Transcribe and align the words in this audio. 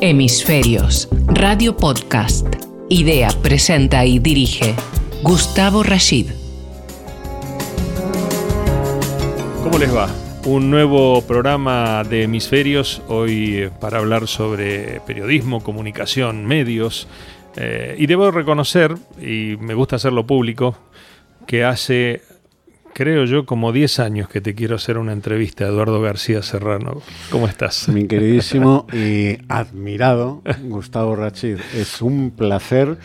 Hemisferios, 0.00 1.08
Radio 1.26 1.76
Podcast. 1.76 2.46
Idea, 2.88 3.30
presenta 3.42 4.06
y 4.06 4.20
dirige 4.20 4.76
Gustavo 5.24 5.82
Rashid. 5.82 6.30
¿Cómo 9.64 9.76
les 9.76 9.92
va? 9.92 10.08
Un 10.44 10.70
nuevo 10.70 11.22
programa 11.22 12.04
de 12.04 12.22
Hemisferios, 12.22 13.02
hoy 13.08 13.56
eh, 13.56 13.70
para 13.80 13.98
hablar 13.98 14.28
sobre 14.28 15.00
periodismo, 15.00 15.64
comunicación, 15.64 16.46
medios. 16.46 17.08
Eh, 17.56 17.96
y 17.98 18.06
debo 18.06 18.30
reconocer, 18.30 18.94
y 19.20 19.56
me 19.58 19.74
gusta 19.74 19.96
hacerlo 19.96 20.24
público, 20.28 20.78
que 21.48 21.64
hace, 21.64 22.22
creo 22.92 23.24
yo, 23.24 23.46
como 23.46 23.72
10 23.72 24.00
años 24.00 24.28
que 24.28 24.40
te 24.40 24.54
quiero 24.54 24.76
hacer 24.76 24.98
una 24.98 25.12
entrevista, 25.12 25.66
Eduardo 25.66 26.00
García 26.00 26.42
Serrano. 26.42 27.02
¿Cómo 27.30 27.46
estás? 27.46 27.88
Mi 27.88 28.06
queridísimo 28.06 28.86
y 28.92 29.38
admirado 29.48 30.42
Gustavo 30.64 31.16
Rachid, 31.16 31.58
es 31.74 32.02
un 32.02 32.30
placer 32.30 32.98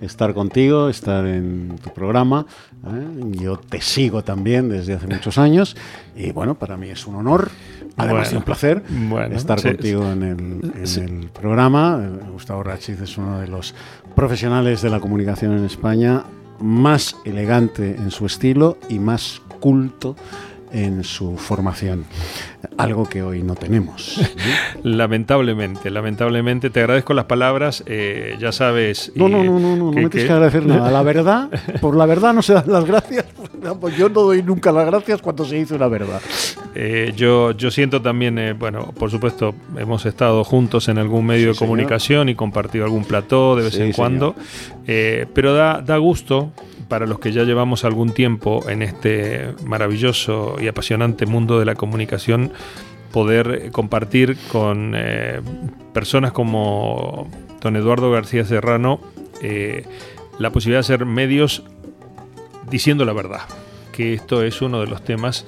estar 0.00 0.34
contigo, 0.34 0.88
estar 0.88 1.26
en 1.26 1.76
tu 1.82 1.90
programa. 1.92 2.46
¿eh? 2.86 3.30
Yo 3.40 3.56
te 3.56 3.80
sigo 3.80 4.22
también 4.22 4.68
desde 4.68 4.94
hace 4.94 5.06
muchos 5.06 5.38
años 5.38 5.76
y 6.16 6.30
bueno, 6.32 6.54
para 6.56 6.76
mí 6.76 6.88
es 6.88 7.06
un 7.06 7.16
honor, 7.16 7.50
además 7.96 8.28
Bueno, 8.28 8.30
de 8.30 8.36
un 8.36 8.42
placer, 8.44 8.82
bueno, 8.88 9.36
estar 9.36 9.60
sí, 9.60 9.68
contigo 9.68 10.10
en 10.10 10.22
el, 10.22 10.72
en 10.76 10.86
sí. 10.86 11.00
el 11.00 11.28
programa. 11.30 12.00
Gustavo 12.32 12.62
Rachid 12.62 13.02
es 13.02 13.18
uno 13.18 13.40
de 13.40 13.48
los 13.48 13.74
profesionales 14.14 14.82
de 14.82 14.90
la 14.90 15.00
comunicación 15.00 15.56
en 15.56 15.64
España 15.64 16.24
más 16.60 17.16
elegante 17.24 17.96
en 17.96 18.10
su 18.10 18.26
estilo 18.26 18.78
y 18.88 18.98
más 18.98 19.40
culto 19.60 20.16
en 20.72 21.04
su 21.04 21.36
formación, 21.36 22.04
algo 22.76 23.08
que 23.08 23.22
hoy 23.22 23.42
no 23.42 23.54
tenemos. 23.54 24.20
Lamentablemente, 24.82 25.90
lamentablemente, 25.90 26.70
te 26.70 26.80
agradezco 26.80 27.14
las 27.14 27.24
palabras, 27.26 27.82
eh, 27.86 28.36
ya 28.38 28.52
sabes. 28.52 29.12
No, 29.14 29.28
y, 29.28 29.32
no, 29.32 29.44
no, 29.44 29.58
no, 29.58 29.76
no, 29.76 29.86
me 29.92 30.08
tienes 30.08 30.26
que- 30.26 30.32
agradecer 30.32 30.66
nada. 30.66 30.90
La 30.90 31.02
verdad, 31.02 31.48
por 31.80 31.96
la 31.96 32.06
verdad 32.06 32.32
no 32.32 32.42
se 32.42 32.54
dan 32.54 32.64
las 32.66 32.84
gracias. 32.84 33.24
Pues 33.80 33.96
yo 33.96 34.08
no 34.08 34.22
doy 34.22 34.40
nunca 34.44 34.70
las 34.70 34.86
gracias 34.86 35.20
cuando 35.20 35.44
se 35.44 35.56
dice 35.56 35.74
una 35.74 35.88
verdad. 35.88 36.20
Eh, 36.76 37.12
yo, 37.16 37.50
yo 37.50 37.72
siento 37.72 38.00
también, 38.00 38.38
eh, 38.38 38.52
bueno, 38.52 38.92
por 38.96 39.10
supuesto, 39.10 39.52
hemos 39.76 40.06
estado 40.06 40.44
juntos 40.44 40.88
en 40.88 40.96
algún 40.98 41.26
medio 41.26 41.48
de 41.48 41.54
señor. 41.54 41.68
comunicación 41.68 42.28
y 42.28 42.36
compartido 42.36 42.84
algún 42.84 43.04
plató 43.04 43.56
de 43.56 43.64
vez 43.64 43.74
Sí, 43.74 43.82
en 43.82 43.92
cuando, 43.92 44.36
pero 44.86 45.54
da, 45.54 45.82
da 45.84 45.96
gusto 45.96 46.52
para 46.86 47.04
los 47.06 47.18
que 47.18 47.32
ya 47.32 47.42
llevamos 47.42 47.84
algún 47.84 48.12
tiempo 48.12 48.64
en 48.70 48.82
este 48.82 49.48
maravilloso 49.66 50.56
y 50.60 50.68
apasionante 50.68 51.26
mundo 51.26 51.58
de 51.58 51.64
la 51.66 51.74
comunicación, 51.74 52.52
poder 53.12 53.70
compartir 53.72 54.36
con 54.52 54.94
eh, 54.96 55.40
personas 55.92 56.32
como 56.32 57.28
don 57.60 57.76
Eduardo 57.76 58.10
García 58.10 58.44
Serrano 58.44 59.00
eh, 59.42 59.84
la 60.38 60.50
posibilidad 60.50 60.78
de 60.78 60.94
hacer 60.94 61.06
medios 61.06 61.62
diciendo 62.70 63.04
la 63.04 63.12
verdad, 63.12 63.40
que 63.92 64.14
esto 64.14 64.42
es 64.42 64.60
uno 64.62 64.80
de 64.80 64.86
los 64.86 65.02
temas 65.02 65.46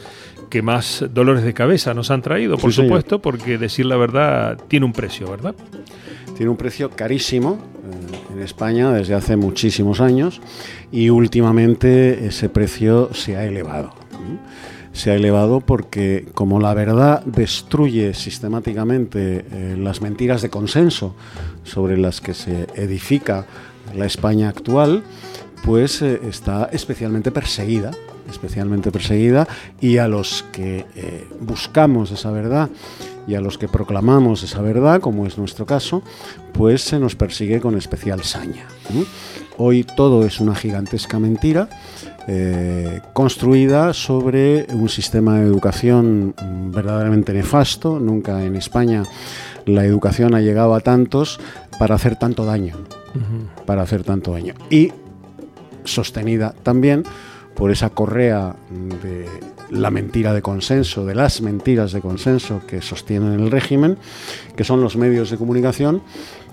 que 0.49 0.63
más 0.63 1.05
dolores 1.13 1.45
de 1.45 1.55
cabeza 1.55 1.95
nos 1.95 2.11
han 2.11 2.23
traído, 2.23 2.57
por 2.57 2.71
Sí, 2.73 2.77
señor. 2.77 2.89
supuesto, 2.89 3.23
porque 3.23 3.57
decir 3.57 3.87
la 3.87 3.97
verdad 3.97 4.59
tiene 4.67 4.87
un 4.87 4.93
precio, 4.93 5.31
¿verdad? 5.31 5.55
Tiene 6.37 6.51
un 6.51 6.57
precio 6.57 6.91
carísimo 6.91 7.59
eh, 7.85 8.33
en 8.35 8.43
España 8.43 8.91
desde 8.93 9.15
hace 9.15 9.37
muchísimos 9.37 10.01
años 10.01 10.41
y 10.91 11.11
últimamente 11.11 12.27
ese 12.27 12.49
precio 12.49 13.11
se 13.15 13.37
ha 13.37 13.45
elevado. 13.45 13.95
Se 14.93 15.11
ha 15.11 15.15
elevado 15.15 15.61
porque 15.61 16.27
como 16.35 16.61
la 16.61 16.75
verdad 16.75 17.25
destruye 17.25 18.13
sistemáticamente 18.15 19.45
eh, 19.51 19.77
las 19.79 20.03
mentiras 20.03 20.43
de 20.43 20.51
consenso 20.51 21.15
sobre 21.65 21.97
las 21.97 22.21
que 22.21 22.35
se 22.35 22.67
edifica 22.75 23.47
la 23.95 24.07
España 24.07 24.49
actual, 24.49 25.03
pues 25.65 26.03
eh, 26.03 26.21
está 26.29 26.69
especialmente 26.73 27.31
perseguida, 27.31 27.91
especialmente 28.29 28.91
perseguida, 28.91 29.47
y 29.81 29.99
a 29.99 30.09
los 30.09 30.45
que 30.53 30.87
eh, 30.95 31.27
buscamos 31.41 32.11
esa 32.11 32.31
verdad 32.31 32.71
y 33.27 33.35
a 33.35 33.41
los 33.41 33.59
que 33.59 33.69
proclamamos 33.69 34.43
esa 34.43 34.61
verdad, 34.61 35.01
como 35.01 35.27
es 35.27 35.39
nuestro 35.39 35.67
caso, 35.67 36.03
pues 36.53 36.83
se 36.83 36.99
nos 36.99 37.15
persigue 37.15 37.61
con 37.61 37.77
especial 37.77 38.23
saña. 38.25 38.67
Hoy 39.57 39.85
todo 39.85 40.25
es 40.25 40.41
una 40.41 40.55
gigantesca 40.55 41.19
mentira. 41.19 41.69
Eh, 42.29 43.01
construida 43.13 43.93
sobre 43.93 44.67
un 44.73 44.89
sistema 44.89 45.39
de 45.39 45.47
educación 45.47 46.35
verdaderamente 46.73 47.33
nefasto. 47.33 47.99
Nunca 47.99 48.45
en 48.45 48.57
España 48.57 49.03
la 49.67 49.85
educación 49.85 50.35
ha 50.35 50.41
llegado 50.41 50.75
a 50.75 50.81
tantos 50.81 51.41
para 51.79 51.95
hacer 51.95 52.17
tanto 52.17 52.45
daño 52.45 52.77
para 53.67 53.83
hacer 53.83 54.05
tanto 54.05 54.33
daño. 54.33 54.55
Y 54.69 54.93
sostenida 55.85 56.55
también 56.63 57.05
por 57.55 57.71
esa 57.71 57.91
correa 57.91 58.55
de 59.03 59.27
la 59.71 59.91
mentira 59.91 60.33
de 60.33 60.43
consenso, 60.43 61.05
de 61.05 61.15
las 61.15 61.43
mentiras 61.43 61.93
de 61.93 62.01
consenso 62.01 62.63
que 62.67 62.83
sostienen 62.83 63.41
el 63.41 63.51
régimen, 63.51 63.99
que 64.57 64.65
son 64.65 64.81
los 64.81 64.97
medios 64.97 65.31
de 65.31 65.37
comunicación 65.37 66.03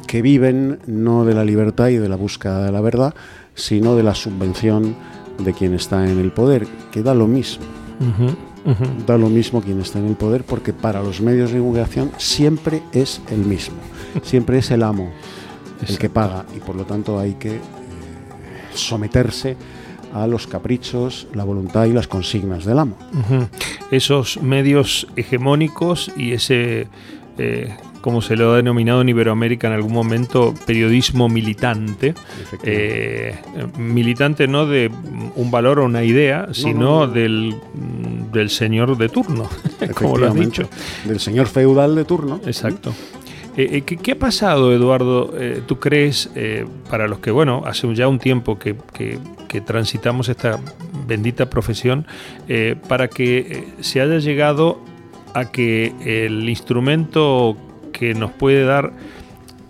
que 0.05 0.21
viven 0.21 0.79
no 0.85 1.25
de 1.25 1.33
la 1.33 1.43
libertad 1.43 1.87
y 1.89 1.97
de 1.97 2.09
la 2.09 2.15
búsqueda 2.15 2.63
de 2.63 2.71
la 2.71 2.81
verdad, 2.81 3.13
sino 3.55 3.95
de 3.95 4.03
la 4.03 4.15
subvención 4.15 4.95
de 5.39 5.53
quien 5.53 5.73
está 5.73 6.09
en 6.09 6.19
el 6.19 6.31
poder, 6.31 6.67
que 6.91 7.03
da 7.03 7.13
lo 7.13 7.27
mismo. 7.27 7.65
Da 9.05 9.17
lo 9.17 9.29
mismo 9.29 9.61
quien 9.61 9.79
está 9.79 9.99
en 9.99 10.07
el 10.07 10.15
poder 10.15 10.43
porque 10.43 10.73
para 10.73 11.01
los 11.01 11.21
medios 11.21 11.51
de 11.51 11.59
comunicación 11.59 12.11
siempre 12.17 12.83
es 12.91 13.21
el 13.31 13.39
mismo, 13.39 13.77
siempre 14.23 14.57
es 14.57 14.71
el 14.71 14.83
amo 14.83 15.09
el 15.87 15.97
que 15.97 16.09
paga 16.09 16.45
y 16.55 16.59
por 16.59 16.75
lo 16.75 16.85
tanto 16.85 17.19
hay 17.19 17.35
que 17.35 17.55
eh, 17.55 17.61
someterse 18.73 19.55
a 20.13 20.27
los 20.27 20.47
caprichos, 20.47 21.27
la 21.33 21.43
voluntad 21.43 21.85
y 21.85 21.93
las 21.93 22.07
consignas 22.07 22.65
del 22.65 22.79
amo. 22.79 22.97
Esos 23.91 24.41
medios 24.41 25.07
hegemónicos 25.15 26.11
y 26.17 26.31
ese, 26.31 26.87
eh, 27.37 27.77
como 28.07 28.21
se 28.21 28.37
lo 28.37 28.53
ha 28.53 28.55
denominado 28.55 29.01
en 29.01 29.09
Iberoamérica 29.09 29.67
en 29.67 29.73
algún 29.73 29.91
momento, 29.91 30.53
periodismo 30.65 31.27
militante. 31.27 32.13
Eh, 32.63 33.35
militante 33.77 34.47
no 34.47 34.65
de 34.65 34.89
un 35.35 35.51
valor 35.51 35.79
o 35.79 35.83
una 35.85 36.05
idea, 36.05 36.47
sino 36.53 36.79
no, 36.79 37.07
no. 37.07 37.11
Del, 37.11 37.53
del 38.31 38.49
señor 38.49 38.97
de 38.97 39.09
turno, 39.09 39.49
como 39.93 40.17
lo 40.17 40.27
has 40.29 40.35
dicho. 40.35 40.69
Del 41.03 41.19
señor 41.19 41.47
feudal 41.47 41.95
de 41.95 42.05
turno. 42.05 42.39
Exacto. 42.45 42.93
Eh, 43.57 43.67
eh, 43.73 43.81
¿qué, 43.81 43.97
qué 43.97 44.13
ha 44.13 44.17
pasado, 44.19 44.71
Eduardo? 44.73 45.33
Eh, 45.37 45.61
¿Tú 45.67 45.77
crees, 45.77 46.29
para 46.89 47.09
los 47.09 47.19
que, 47.19 47.29
bueno, 47.31 47.63
hace 47.65 47.93
ya 47.93 48.07
un 48.07 48.19
tiempo 48.19 48.57
que, 48.57 48.77
que- 48.93 49.19
que 49.49 49.59
transitamos 49.59 50.29
esta 50.29 50.59
bendita 51.05 51.49
profesión, 51.49 52.05
para 52.87 53.09
que 53.09 53.65
se 53.81 53.99
haya 53.99 54.19
llegado 54.19 54.79
a 55.33 55.51
que 55.51 55.93
el 56.05 56.47
instrumento 56.47 57.57
que 57.97 58.13
nos 58.13 58.31
puede 58.31 58.63
dar 58.63 58.93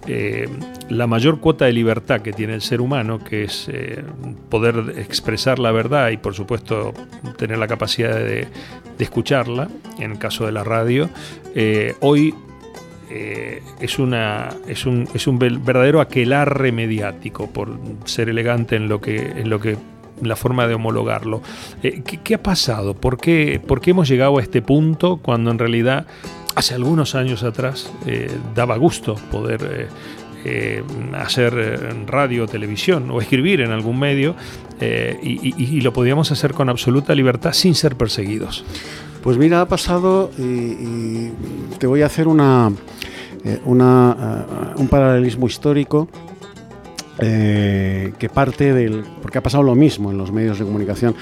eh, 0.06 0.48
la 0.90 1.08
mayor 1.08 1.40
cuota 1.40 1.66
de 1.66 1.74
libertad 1.74 2.22
que 2.22 2.34
tiene 2.34 2.54
el 2.54 2.62
ser 2.62 2.82
humano, 2.82 3.20
que 3.20 3.44
es 3.44 3.70
eh, 3.72 4.04
poder 4.50 4.96
expresar 4.98 5.60
la 5.60 5.72
verdad 5.72 6.10
y 6.10 6.18
por 6.18 6.34
supuesto 6.34 6.94
tener 7.38 7.58
la 7.58 7.68
capacidad 7.68 8.16
de, 8.16 8.48
de 8.98 9.04
escucharla, 9.04 9.70
en 10.00 10.12
el 10.12 10.20
caso 10.20 10.46
de 10.46 10.52
la 10.52 10.64
radio, 10.64 11.10
eh, 11.56 11.96
hoy 12.00 12.34
es, 13.80 14.00
una, 14.00 14.50
es, 14.68 14.86
un, 14.86 15.08
es 15.14 15.28
un 15.28 15.40
verdadero 15.40 16.02
aquelarre 16.02 16.74
mediático, 16.74 17.48
por 17.48 17.80
ser 18.04 18.28
elegante 18.28 18.76
en 18.76 18.90
lo 18.90 19.00
que, 19.00 19.16
en 19.16 19.50
lo 19.50 19.62
que 19.62 19.78
la 20.22 20.36
forma 20.36 20.68
de 20.68 20.74
homologarlo. 20.74 21.42
¿qué, 21.82 22.02
qué 22.02 22.36
ha 22.36 22.44
pasado? 22.44 22.96
¿Por 22.96 23.18
qué, 23.18 23.62
por 23.66 23.80
qué 23.80 23.92
hemos 23.92 24.10
llegado 24.10 24.38
a 24.38 24.42
este 24.42 24.62
punto 24.62 25.18
cuando 25.18 25.52
en 25.52 25.58
realidad 25.58 26.06
hace 26.58 26.74
algunos 26.74 27.14
años 27.14 27.44
atrás 27.44 27.92
eh, 28.08 28.32
daba 28.56 28.78
gusto 28.78 29.14
poder 29.30 29.62
eh, 29.64 29.88
eh, 30.44 30.84
hacer 31.14 31.54
radio, 32.08 32.48
televisión 32.48 33.12
o 33.12 33.22
escribir 33.22 33.62
en 33.62 33.70
algún 33.70 34.00
medio 34.00 34.36
y, 34.80 35.82
lo 35.82 35.94
podíamos 35.94 36.32
hacer 36.32 36.54
con 36.54 36.70
absoluta 36.70 37.14
libertad 37.14 37.54
sin 37.54 37.76
ser 37.76 37.96
perseguidos? 37.96 38.66
Pues 39.22 39.38
mira, 39.38 39.62
ha 39.62 39.68
pasado 39.68 40.32
y, 40.38 41.30
te 41.78 41.86
voy 41.86 42.02
a 42.02 42.08
hacer 42.08 42.28
una, 42.28 42.72
un 43.66 44.88
paralelismo 44.90 45.46
histórico 45.46 46.08
que 47.20 48.30
parte 48.34 48.74
del... 48.74 49.04
porque 49.22 49.38
ha 49.40 49.44
pasado 49.44 49.64
lo 49.64 49.76
mismo 49.76 50.12
en 50.12 50.18
los 50.18 50.32
medios 50.32 50.58
de 50.60 50.66
comunicación 50.66 51.16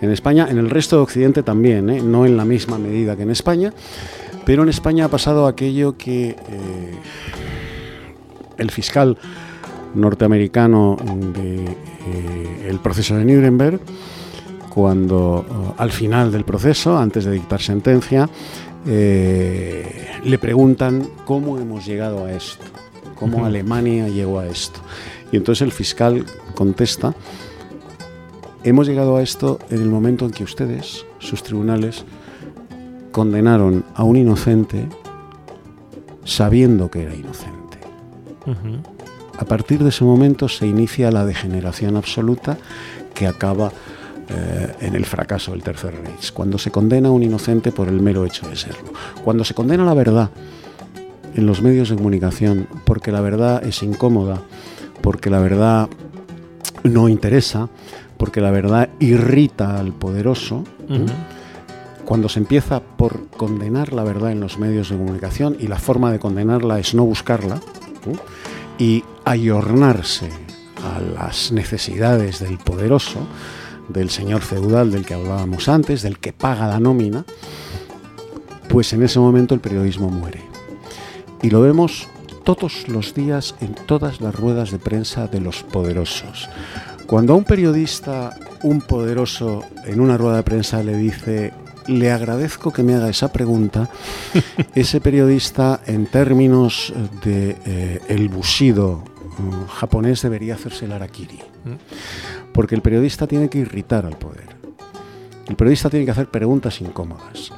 en 0.00 0.10
España, 0.10 0.48
en 0.50 0.58
el 0.58 0.70
resto 0.70 0.96
de 0.96 1.02
Occidente 1.02 1.42
también, 1.42 2.10
no 2.10 2.26
en 2.26 2.36
la 2.36 2.44
misma 2.44 2.78
medida 2.78 3.16
que 3.16 3.22
en 3.22 3.30
España, 3.30 3.72
pero 4.46 4.62
en 4.62 4.68
España 4.68 5.06
ha 5.06 5.08
pasado 5.08 5.48
aquello 5.48 5.98
que 5.98 6.28
eh, 6.28 6.98
el 8.56 8.70
fiscal 8.70 9.18
norteamericano 9.94 10.96
del 11.34 12.78
proceso 12.78 13.16
de 13.16 13.24
Nuremberg, 13.24 13.80
cuando 14.72 15.44
uh, 15.48 15.82
al 15.82 15.90
final 15.90 16.30
del 16.30 16.44
proceso, 16.44 16.96
antes 16.96 17.24
de 17.24 17.32
dictar 17.32 17.60
sentencia, 17.60 18.28
eh, 18.86 20.20
le 20.22 20.38
preguntan 20.38 21.08
cómo 21.24 21.58
hemos 21.58 21.84
llegado 21.84 22.26
a 22.26 22.32
esto. 22.32 22.64
cómo 23.16 23.46
Alemania 23.46 24.08
llegó 24.08 24.38
a 24.38 24.46
esto. 24.46 24.78
Y 25.32 25.38
entonces 25.38 25.62
el 25.62 25.72
fiscal 25.72 26.24
contesta, 26.54 27.14
hemos 28.62 28.86
llegado 28.86 29.16
a 29.16 29.22
esto 29.22 29.58
en 29.70 29.82
el 29.82 29.88
momento 29.88 30.24
en 30.24 30.30
que 30.30 30.44
ustedes, 30.44 31.04
sus 31.18 31.42
tribunales, 31.42 32.04
condenaron 33.16 33.82
a 33.94 34.04
un 34.04 34.18
inocente 34.18 34.86
sabiendo 36.26 36.90
que 36.90 37.04
era 37.04 37.14
inocente. 37.14 37.78
A 39.38 39.44
partir 39.46 39.82
de 39.82 39.88
ese 39.88 40.04
momento 40.04 40.50
se 40.50 40.66
inicia 40.66 41.10
la 41.10 41.24
degeneración 41.24 41.96
absoluta 41.96 42.58
que 43.14 43.26
acaba 43.26 43.72
eh, 44.28 44.70
en 44.82 44.94
el 44.94 45.06
fracaso 45.06 45.52
del 45.52 45.62
Tercer 45.62 45.94
Reich. 45.94 46.30
Cuando 46.34 46.58
se 46.58 46.70
condena 46.70 47.08
a 47.08 47.10
un 47.10 47.22
inocente 47.22 47.72
por 47.72 47.88
el 47.88 48.02
mero 48.02 48.26
hecho 48.26 48.50
de 48.50 48.56
serlo. 48.56 48.92
Cuando 49.24 49.44
se 49.44 49.54
condena 49.54 49.86
la 49.86 49.94
verdad 49.94 50.28
en 51.34 51.46
los 51.46 51.62
medios 51.62 51.88
de 51.88 51.96
comunicación 51.96 52.68
porque 52.84 53.12
la 53.12 53.22
verdad 53.22 53.64
es 53.64 53.82
incómoda, 53.82 54.42
porque 55.00 55.30
la 55.30 55.40
verdad 55.40 55.88
no 56.84 57.08
interesa, 57.08 57.70
porque 58.18 58.42
la 58.42 58.50
verdad 58.50 58.90
irrita 59.00 59.78
al 59.78 59.94
poderoso. 59.94 60.64
Cuando 62.06 62.28
se 62.28 62.38
empieza 62.38 62.80
por 62.80 63.26
condenar 63.30 63.92
la 63.92 64.04
verdad 64.04 64.30
en 64.30 64.38
los 64.38 64.58
medios 64.58 64.90
de 64.90 64.96
comunicación 64.96 65.56
y 65.58 65.66
la 65.66 65.78
forma 65.78 66.12
de 66.12 66.20
condenarla 66.20 66.78
es 66.78 66.94
no 66.94 67.04
buscarla 67.04 67.60
y 68.78 69.02
ayornarse 69.24 70.30
a 70.84 71.00
las 71.00 71.50
necesidades 71.50 72.38
del 72.38 72.58
poderoso, 72.58 73.26
del 73.88 74.10
señor 74.10 74.42
feudal 74.42 74.92
del 74.92 75.04
que 75.04 75.14
hablábamos 75.14 75.68
antes, 75.68 76.02
del 76.02 76.20
que 76.20 76.32
paga 76.32 76.68
la 76.68 76.78
nómina, 76.78 77.24
pues 78.68 78.92
en 78.92 79.02
ese 79.02 79.18
momento 79.18 79.54
el 79.54 79.60
periodismo 79.60 80.08
muere. 80.08 80.42
Y 81.42 81.50
lo 81.50 81.60
vemos 81.60 82.06
todos 82.44 82.86
los 82.86 83.14
días 83.14 83.56
en 83.60 83.74
todas 83.74 84.20
las 84.20 84.32
ruedas 84.32 84.70
de 84.70 84.78
prensa 84.78 85.26
de 85.26 85.40
los 85.40 85.64
poderosos. 85.64 86.48
Cuando 87.08 87.32
a 87.32 87.36
un 87.36 87.44
periodista, 87.44 88.38
un 88.62 88.80
poderoso, 88.80 89.64
en 89.84 90.00
una 90.00 90.16
rueda 90.16 90.36
de 90.36 90.42
prensa 90.44 90.84
le 90.84 90.96
dice, 90.96 91.52
le 91.88 92.10
agradezco 92.10 92.72
que 92.72 92.82
me 92.82 92.94
haga 92.94 93.08
esa 93.08 93.32
pregunta, 93.32 93.88
ese 94.74 95.00
periodista, 95.00 95.80
en 95.86 96.06
términos 96.06 96.92
de 97.24 97.56
eh, 97.64 98.00
el 98.08 98.28
bushido 98.28 99.02
mm, 99.38 99.66
japonés, 99.68 100.22
debería 100.22 100.54
hacerse 100.54 100.86
el 100.86 100.92
harakiri. 100.92 101.38
Mm. 101.64 102.52
Porque 102.52 102.74
el 102.74 102.82
periodista 102.82 103.26
tiene 103.26 103.48
que 103.48 103.58
irritar 103.58 104.06
al 104.06 104.16
poder. 104.16 104.56
El 105.48 105.56
periodista 105.56 105.90
tiene 105.90 106.04
que 106.04 106.10
hacer 106.10 106.28
preguntas 106.28 106.80
incómodas. 106.80 107.52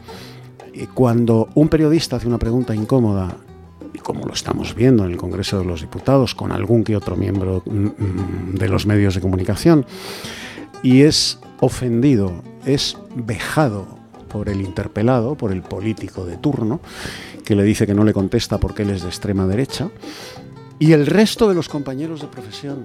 Y 0.74 0.86
cuando 0.86 1.48
un 1.54 1.68
periodista 1.68 2.16
hace 2.16 2.26
una 2.26 2.38
pregunta 2.38 2.74
incómoda 2.74 3.36
y 3.92 3.98
como 3.98 4.26
lo 4.26 4.34
estamos 4.34 4.74
viendo 4.74 5.04
en 5.04 5.12
el 5.12 5.16
Congreso 5.16 5.58
de 5.58 5.64
los 5.64 5.80
Diputados 5.80 6.34
con 6.34 6.52
algún 6.52 6.84
que 6.84 6.96
otro 6.96 7.16
miembro 7.16 7.62
mm, 7.64 8.54
de 8.54 8.68
los 8.68 8.86
medios 8.86 9.14
de 9.14 9.20
comunicación, 9.20 9.86
y 10.82 11.02
es 11.02 11.40
ofendido, 11.60 12.42
es 12.64 12.96
vejado 13.16 13.97
por 14.28 14.48
el 14.48 14.60
interpelado, 14.60 15.34
por 15.34 15.52
el 15.52 15.62
político 15.62 16.24
de 16.24 16.36
turno, 16.36 16.80
que 17.44 17.54
le 17.54 17.64
dice 17.64 17.86
que 17.86 17.94
no 17.94 18.04
le 18.04 18.12
contesta 18.12 18.58
porque 18.58 18.82
él 18.82 18.90
es 18.90 19.02
de 19.02 19.08
extrema 19.08 19.46
derecha, 19.46 19.88
y 20.78 20.92
el 20.92 21.06
resto 21.06 21.48
de 21.48 21.54
los 21.54 21.68
compañeros 21.68 22.20
de 22.20 22.28
profesión 22.28 22.84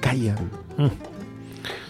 callan. 0.00 0.50
Mm 0.76 1.16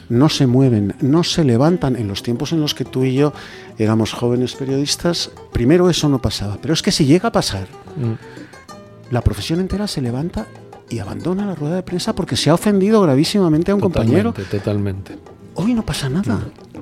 no 0.08 0.28
se 0.28 0.46
mueven, 0.46 0.94
no 1.00 1.24
se 1.24 1.44
levantan. 1.44 1.96
En 1.96 2.08
los 2.08 2.22
tiempos 2.22 2.52
en 2.52 2.60
los 2.60 2.74
que 2.74 2.84
tú 2.84 3.04
y 3.04 3.14
yo 3.14 3.32
éramos 3.78 4.12
jóvenes 4.12 4.54
periodistas, 4.54 5.30
primero 5.52 5.90
eso 5.90 6.08
no 6.08 6.20
pasaba. 6.20 6.58
Pero 6.60 6.74
es 6.74 6.82
que 6.82 6.92
si 6.92 7.04
llega 7.04 7.28
a 7.28 7.32
pasar, 7.32 7.66
mm. 7.96 9.12
la 9.12 9.20
profesión 9.22 9.60
entera 9.60 9.86
se 9.86 10.00
levanta 10.00 10.46
y 10.88 11.00
abandona 11.00 11.46
la 11.46 11.54
rueda 11.54 11.76
de 11.76 11.82
prensa 11.82 12.14
porque 12.14 12.36
se 12.36 12.50
ha 12.50 12.54
ofendido 12.54 13.00
gravísimamente 13.02 13.72
a 13.72 13.74
un 13.74 13.80
compañero. 13.80 14.32
Totalmente. 14.32 15.18
Hoy 15.54 15.74
no 15.74 15.84
pasa 15.84 16.08
nada. 16.08 16.40
No 16.74 16.75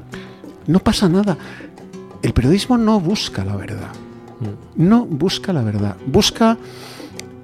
pasa 0.81 1.09
nada. 1.09 1.37
El 2.23 2.33
periodismo 2.33 2.79
no 2.79 3.01
busca 3.01 3.45
la 3.45 3.57
verdad. 3.57 3.93
Mm. 4.41 4.87
No 4.89 5.05
busca 5.05 5.53
la 5.53 5.63
verdad. 5.63 5.97
Busca 6.07 6.57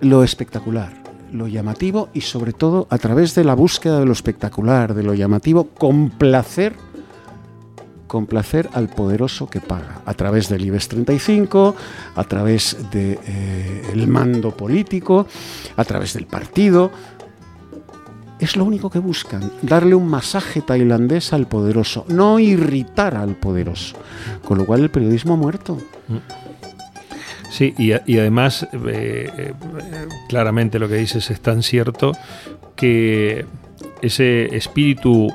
lo 0.01 0.25
espectacular 0.25 1.01
lo 1.33 1.47
llamativo 1.47 2.09
y 2.13 2.23
sobre 2.23 2.53
todo 2.53 2.89
a 2.91 2.99
través 2.99 3.37
de 3.37 3.45
la 3.45 3.55
búsqueda 3.55 4.01
de 4.01 4.07
lo 4.07 4.13
espectacular, 4.13 4.95
de 4.95 5.05
lo 5.05 5.15
llamativo, 5.15 5.69
complacer 5.69 6.75
complacer 8.11 8.69
al 8.73 8.89
poderoso 8.89 9.49
que 9.49 9.61
paga, 9.61 10.01
a 10.05 10.15
través 10.15 10.49
del 10.49 10.65
IBEX 10.65 10.89
35, 10.89 11.77
a 12.17 12.25
través 12.25 12.77
del 12.91 13.21
de, 13.21 13.93
eh, 13.95 14.07
mando 14.09 14.51
político, 14.51 15.29
a 15.77 15.85
través 15.85 16.15
del 16.15 16.27
partido. 16.27 16.91
Es 18.41 18.57
lo 18.57 18.65
único 18.65 18.89
que 18.89 18.99
buscan, 18.99 19.53
darle 19.61 19.95
un 19.95 20.09
masaje 20.09 20.63
tailandés 20.63 21.33
al 21.35 21.47
poderoso, 21.47 22.07
no 22.09 22.39
irritar 22.39 23.15
al 23.15 23.35
poderoso. 23.35 23.97
Con 24.45 24.57
lo 24.57 24.65
cual 24.65 24.81
el 24.81 24.91
periodismo 24.91 25.35
ha 25.35 25.37
muerto. 25.37 25.77
Mm. 26.09 26.17
Sí, 27.51 27.75
y, 27.77 28.19
además, 28.19 28.67
eh, 28.73 29.31
eh, 29.37 29.53
claramente 30.29 30.79
lo 30.79 30.89
que 30.89 30.95
dices 30.95 31.31
es 31.31 31.41
tan 31.41 31.63
cierto 31.63 32.13
que 32.77 33.45
ese 34.01 34.57
espíritu, 34.57 35.31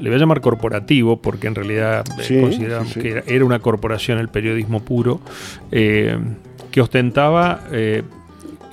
le 0.00 0.10
voy 0.10 0.16
a 0.16 0.20
llamar 0.20 0.40
corporativo, 0.40 1.22
porque 1.22 1.46
en 1.46 1.54
realidad 1.54 2.04
eh, 2.18 2.40
consideramos 2.40 2.92
que 2.94 3.22
era, 3.26 3.44
una 3.44 3.60
corporación 3.60 4.18
el 4.18 4.28
periodismo 4.28 4.80
puro, 4.80 5.20
que 5.70 6.80
ostentaba 6.80 7.62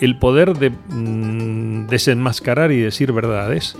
el 0.03 0.17
poder 0.17 0.57
de 0.57 0.69
mm, 0.69 1.87
desenmascarar 1.87 2.71
y 2.71 2.79
decir 2.79 3.11
verdades 3.11 3.75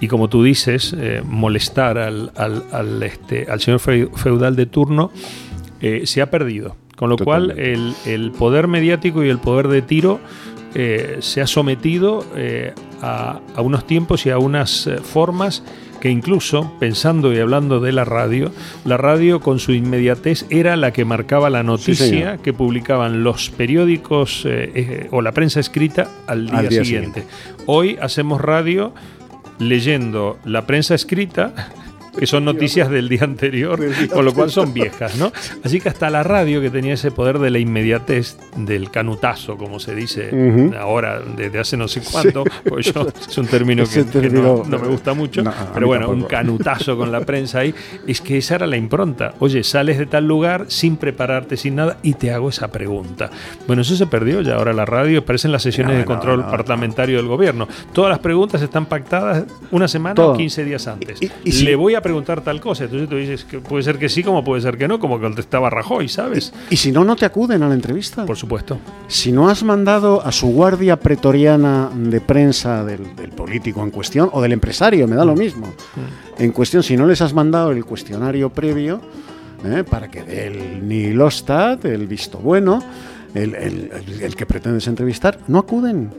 y 0.00 0.08
como 0.08 0.28
tú 0.28 0.42
dices 0.42 0.96
molestar 1.24 1.98
al, 1.98 2.32
al, 2.36 3.02
este, 3.02 3.46
al 3.50 3.60
señor 3.60 3.80
feudal 3.80 4.56
de 4.56 4.66
turno 4.66 5.10
se 6.04 6.22
ha 6.22 6.30
perdido. 6.30 6.76
Con 6.98 7.10
lo 7.10 7.16
cual, 7.16 7.52
el, 7.56 8.32
poder 8.32 8.66
mediático 8.66 9.22
y 9.22 9.28
el 9.28 9.38
poder 9.38 9.68
de 9.68 9.82
tiro 9.82 10.18
eh, 10.74 11.18
se 11.20 11.40
ha 11.40 11.46
sometido 11.46 12.26
eh, 12.34 12.74
a, 13.00 13.40
unos 13.58 13.86
tiempos 13.86 14.26
y 14.26 14.30
a 14.30 14.38
unas 14.38 14.88
eh, 14.88 14.96
formas 14.96 15.62
que 16.00 16.10
incluso, 16.10 16.72
pensando 16.78 17.32
y 17.32 17.38
hablando 17.38 17.80
de 17.80 17.92
la 17.92 18.04
radio, 18.04 18.52
la 18.84 18.96
radio 18.96 19.40
con 19.40 19.58
su 19.58 19.72
inmediatez 19.72 20.46
era 20.50 20.76
la 20.76 20.92
que 20.92 21.04
marcaba 21.04 21.50
la 21.50 21.62
noticia 21.62 22.38
que 22.38 22.52
publicaban 22.52 23.24
los 23.24 23.50
periódicos 23.50 24.46
o 25.10 25.22
la 25.22 25.32
prensa 25.32 25.60
escrita 25.60 26.08
al 26.26 26.46
día, 26.46 26.84
siguiente. 26.84 27.24
Hoy 27.66 27.98
hacemos 28.00 28.40
radio 28.40 28.92
leyendo 29.58 30.38
la 30.44 30.66
prensa 30.66 30.94
escrita 30.94 31.72
que 32.16 32.26
son 32.26 32.44
noticias 32.44 32.90
del 32.90 33.08
día 33.08 33.24
anterior, 33.24 33.80
con 34.12 34.24
lo 34.24 34.32
cual 34.32 34.50
son 34.50 34.72
viejas, 34.72 35.16
¿no? 35.16 35.32
Así 35.64 35.80
que 35.80 35.88
hasta 35.88 36.10
la 36.10 36.22
radio, 36.22 36.60
que 36.60 36.70
tenía 36.70 36.94
ese 36.94 37.10
poder 37.10 37.38
de 37.38 37.50
la 37.50 37.58
inmediatez, 37.58 38.36
del 38.56 38.90
canutazo, 38.90 39.56
como 39.56 39.78
se 39.80 39.94
dice 39.94 40.30
ahora, 40.78 41.20
desde 41.20 41.58
hace 41.58 41.76
no 41.76 41.88
sé 41.88 42.00
cuánto, 42.00 42.44
pues 42.64 42.92
yo, 42.92 43.06
es 43.28 43.38
un 43.38 43.46
término 43.46 43.84
que, 44.12 44.30
no, 44.30 44.64
me 44.64 44.88
gusta 44.88 45.14
mucho, 45.14 45.42
pero 45.74 45.86
bueno, 45.86 46.10
un 46.10 46.22
canutazo 46.24 46.96
con 46.96 47.12
la 47.12 47.20
prensa 47.20 47.60
ahí, 47.60 47.74
es 48.06 48.20
que 48.20 48.38
esa 48.38 48.56
era 48.56 48.66
la 48.66 48.76
impronta. 48.76 49.34
Oye, 49.38 49.62
sales 49.64 49.98
de 49.98 50.06
tal 50.06 50.26
lugar 50.26 50.66
sin 50.68 50.96
prepararte, 50.96 51.56
sin 51.56 51.76
nada, 51.76 51.98
y 52.02 52.14
te 52.14 52.32
hago 52.32 52.48
esa 52.48 52.68
pregunta. 52.68 53.30
Bueno, 53.66 53.82
eso 53.82 53.96
se 53.96 54.06
perdió 54.06 54.40
ya 54.40 54.56
ahora 54.56 54.72
la 54.72 54.84
radio, 54.84 55.24
parecen 55.24 55.52
las 55.52 55.62
sesiones 55.62 55.96
de 55.96 56.04
control 56.04 56.44
parlamentario 56.44 57.18
del 57.18 57.26
gobierno. 57.26 57.68
Todas 57.92 58.10
las 58.10 58.18
preguntas 58.18 58.62
están 58.62 58.86
pactadas 58.86 59.44
una 59.70 59.88
semana 59.88 60.22
o 60.22 60.36
15 60.36 60.64
días 60.64 60.86
antes. 60.86 61.20
Y, 61.44 61.52
Le 61.62 61.76
voy 61.76 61.94
a 61.94 61.97
preguntar 62.00 62.42
tal 62.42 62.60
cosa. 62.60 62.84
Entonces 62.84 63.08
tú 63.08 63.16
dices 63.16 63.44
que 63.44 63.58
puede 63.60 63.82
ser 63.82 63.98
que 63.98 64.08
sí, 64.08 64.22
como 64.22 64.44
puede 64.44 64.62
ser 64.62 64.76
que 64.76 64.88
no, 64.88 64.98
como 64.98 65.18
que 65.18 65.24
contestaba 65.24 65.70
Rajoy, 65.70 66.08
¿sabes? 66.08 66.52
Y, 66.70 66.76
si 66.76 66.92
no, 66.92 67.04
no 67.04 67.16
te 67.16 67.24
acuden 67.24 67.62
a 67.62 67.68
la 67.68 67.74
entrevista. 67.74 68.24
Por 68.26 68.36
supuesto. 68.36 68.78
Si 69.06 69.32
no 69.32 69.48
has 69.48 69.62
mandado 69.62 70.24
a 70.24 70.32
su 70.32 70.48
guardia 70.48 70.98
pretoriana 70.98 71.90
de 71.94 72.20
prensa 72.20 72.84
del, 72.84 73.02
político 73.36 73.82
en 73.82 73.90
cuestión 73.90 74.30
o 74.32 74.40
del 74.40 74.52
empresario, 74.52 75.06
me 75.06 75.16
da 75.16 75.24
lo 75.24 75.34
mm. 75.34 75.38
mismo. 75.38 75.66
Mm. 75.66 76.42
En 76.42 76.52
cuestión, 76.52 76.82
si 76.82 76.96
no 76.96 77.06
les 77.06 77.20
has 77.20 77.32
mandado 77.32 77.70
el 77.70 77.84
cuestionario 77.84 78.50
previo 78.50 79.00
¿eh? 79.64 79.84
para 79.88 80.10
que 80.10 80.22
dé 80.22 80.46
el 80.46 80.88
nihilostat, 80.88 81.84
el 81.84 82.06
visto 82.06 82.38
bueno, 82.38 82.82
el, 83.34 83.54
el, 83.54 84.36
que 84.36 84.46
pretendes 84.46 84.86
entrevistar, 84.86 85.38
no 85.48 85.58
acuden. 85.58 86.10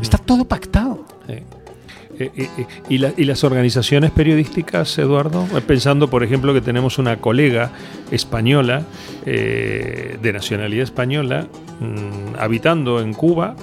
Está 0.00 0.18
todo 0.18 0.44
pactado. 0.44 1.04
Sí. 1.26 1.34
Eh, 2.18 2.30
eh, 2.36 2.48
eh, 2.58 2.66
y, 3.16 3.24
las 3.24 3.42
organizaciones 3.42 4.10
periodísticas, 4.10 4.98
Eduardo, 4.98 5.46
pensando 5.66 6.08
por 6.08 6.22
ejemplo 6.22 6.52
que 6.52 6.60
tenemos 6.60 6.98
una 6.98 7.16
colega 7.16 7.72
española, 8.10 8.84
de 9.24 10.30
nacionalidad 10.32 10.84
española, 10.84 11.46
mm, 11.80 12.36
habitando 12.38 13.00
en 13.00 13.14
Cuba 13.14 13.56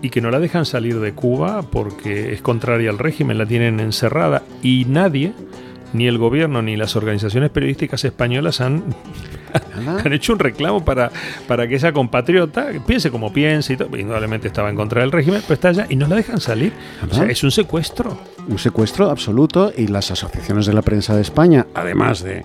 y 0.00 0.10
que 0.10 0.20
no 0.20 0.30
la 0.30 0.40
dejan 0.40 0.66
salir 0.66 0.98
de 0.98 1.12
Cuba 1.12 1.62
porque 1.62 2.32
es 2.32 2.42
contraria 2.42 2.90
al 2.90 2.98
régimen, 2.98 3.38
la 3.38 3.46
tienen 3.46 3.78
encerrada 3.78 4.42
y 4.62 4.84
nadie, 4.88 5.32
ni 5.92 6.08
el 6.08 6.18
gobierno 6.18 6.62
ni 6.62 6.76
las 6.76 6.96
organizaciones 6.96 7.50
periodísticas 7.50 8.04
españolas 8.04 8.60
han 8.60 8.82
Han 10.04 10.12
hecho 10.12 10.32
un 10.32 10.38
reclamo 10.38 10.84
para, 10.84 11.10
para 11.46 11.66
que 11.68 11.76
esa 11.76 11.92
compatriota 11.92 12.68
piense 12.86 13.10
como 13.10 13.32
piense 13.32 13.74
y 13.74 13.76
todo. 13.76 13.96
Indudablemente 13.96 14.48
estaba 14.48 14.70
en 14.70 14.76
contra 14.76 15.00
del 15.00 15.12
régimen, 15.12 15.42
pero 15.42 15.54
está 15.54 15.68
allá 15.68 15.86
y 15.88 15.96
no 15.96 16.06
la 16.06 16.16
dejan 16.16 16.40
salir. 16.40 16.72
O 17.10 17.14
sea, 17.14 17.24
es 17.24 17.42
un 17.42 17.50
secuestro. 17.50 18.18
Un 18.48 18.58
secuestro 18.58 19.10
absoluto 19.10 19.72
y 19.76 19.86
las 19.86 20.10
asociaciones 20.10 20.66
de 20.66 20.72
la 20.72 20.82
prensa 20.82 21.14
de 21.14 21.22
España, 21.22 21.66
además 21.74 22.22
de, 22.22 22.44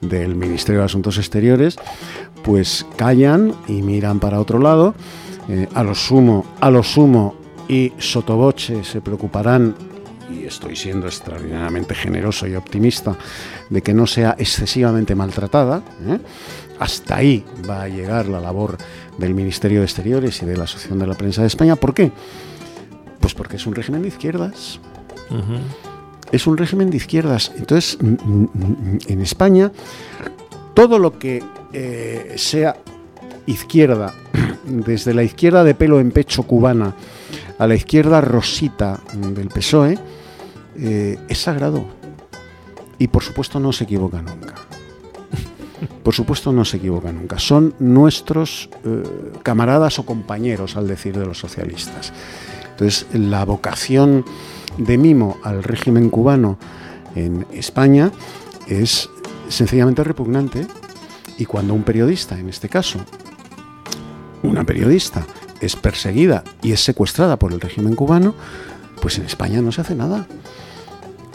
del 0.00 0.34
Ministerio 0.34 0.80
de 0.80 0.86
Asuntos 0.86 1.18
Exteriores, 1.18 1.76
pues 2.42 2.86
callan 2.96 3.54
y 3.68 3.82
miran 3.82 4.20
para 4.20 4.40
otro 4.40 4.58
lado. 4.58 4.94
Eh, 5.48 5.68
a 5.74 5.82
lo 5.82 5.94
sumo, 5.94 6.46
a 6.60 6.70
lo 6.70 6.82
sumo 6.82 7.36
y 7.68 7.92
sotoboche 7.98 8.84
se 8.84 9.00
preocuparán 9.00 9.74
y 10.30 10.44
estoy 10.44 10.76
siendo 10.76 11.06
extraordinariamente 11.06 11.94
generoso 11.94 12.46
y 12.46 12.54
optimista, 12.54 13.16
de 13.70 13.82
que 13.82 13.94
no 13.94 14.06
sea 14.06 14.36
excesivamente 14.38 15.14
maltratada. 15.14 15.82
¿eh? 16.06 16.18
Hasta 16.78 17.16
ahí 17.16 17.44
va 17.68 17.82
a 17.82 17.88
llegar 17.88 18.26
la 18.26 18.40
labor 18.40 18.76
del 19.18 19.34
Ministerio 19.34 19.80
de 19.80 19.84
Exteriores 19.84 20.42
y 20.42 20.46
de 20.46 20.56
la 20.56 20.64
Asociación 20.64 20.98
de 20.98 21.06
la 21.06 21.14
Prensa 21.14 21.42
de 21.42 21.48
España. 21.48 21.76
¿Por 21.76 21.94
qué? 21.94 22.10
Pues 23.20 23.34
porque 23.34 23.56
es 23.56 23.66
un 23.66 23.74
régimen 23.74 24.02
de 24.02 24.08
izquierdas. 24.08 24.80
Es 26.32 26.46
un 26.46 26.56
régimen 26.56 26.90
de 26.90 26.96
izquierdas. 26.96 27.52
Entonces, 27.56 27.98
en 28.00 29.20
España, 29.20 29.72
todo 30.74 30.98
lo 30.98 31.18
que 31.18 31.42
eh, 31.72 32.34
sea 32.36 32.76
izquierda, 33.46 34.12
desde 34.64 35.14
la 35.14 35.22
izquierda 35.22 35.64
de 35.64 35.74
pelo 35.74 36.00
en 36.00 36.10
pecho 36.10 36.42
cubana 36.42 36.94
a 37.58 37.66
la 37.66 37.74
izquierda 37.74 38.20
rosita 38.20 39.00
del 39.12 39.48
PSOE, 39.48 39.98
eh, 40.76 41.18
es 41.28 41.38
sagrado. 41.38 41.84
Y 42.98 43.08
por 43.08 43.22
supuesto 43.22 43.60
no 43.60 43.72
se 43.72 43.84
equivoca 43.84 44.22
nunca. 44.22 44.54
Por 46.04 46.14
supuesto 46.14 46.52
no 46.52 46.64
se 46.64 46.76
equivoca 46.76 47.10
nunca. 47.12 47.38
Son 47.38 47.74
nuestros 47.78 48.68
eh, 48.84 49.02
camaradas 49.42 49.98
o 49.98 50.06
compañeros, 50.06 50.76
al 50.76 50.86
decir 50.86 51.18
de 51.18 51.26
los 51.26 51.38
socialistas. 51.38 52.12
Entonces, 52.70 53.06
la 53.12 53.44
vocación 53.44 54.24
de 54.78 54.98
mimo 54.98 55.38
al 55.42 55.62
régimen 55.62 56.10
cubano 56.10 56.58
en 57.14 57.46
España 57.52 58.12
es 58.68 59.08
sencillamente 59.48 60.04
repugnante 60.04 60.66
y 61.38 61.44
cuando 61.46 61.74
un 61.74 61.82
periodista, 61.82 62.38
en 62.38 62.48
este 62.48 62.68
caso, 62.68 63.00
una 64.42 64.64
periodista, 64.64 65.26
es 65.64 65.76
perseguida 65.76 66.44
y 66.62 66.72
es 66.72 66.80
secuestrada 66.80 67.38
por 67.38 67.52
el 67.52 67.60
régimen 67.60 67.94
cubano, 67.94 68.34
pues 69.00 69.18
en 69.18 69.24
España 69.24 69.60
no 69.60 69.72
se 69.72 69.80
hace 69.80 69.94
nada. 69.94 70.26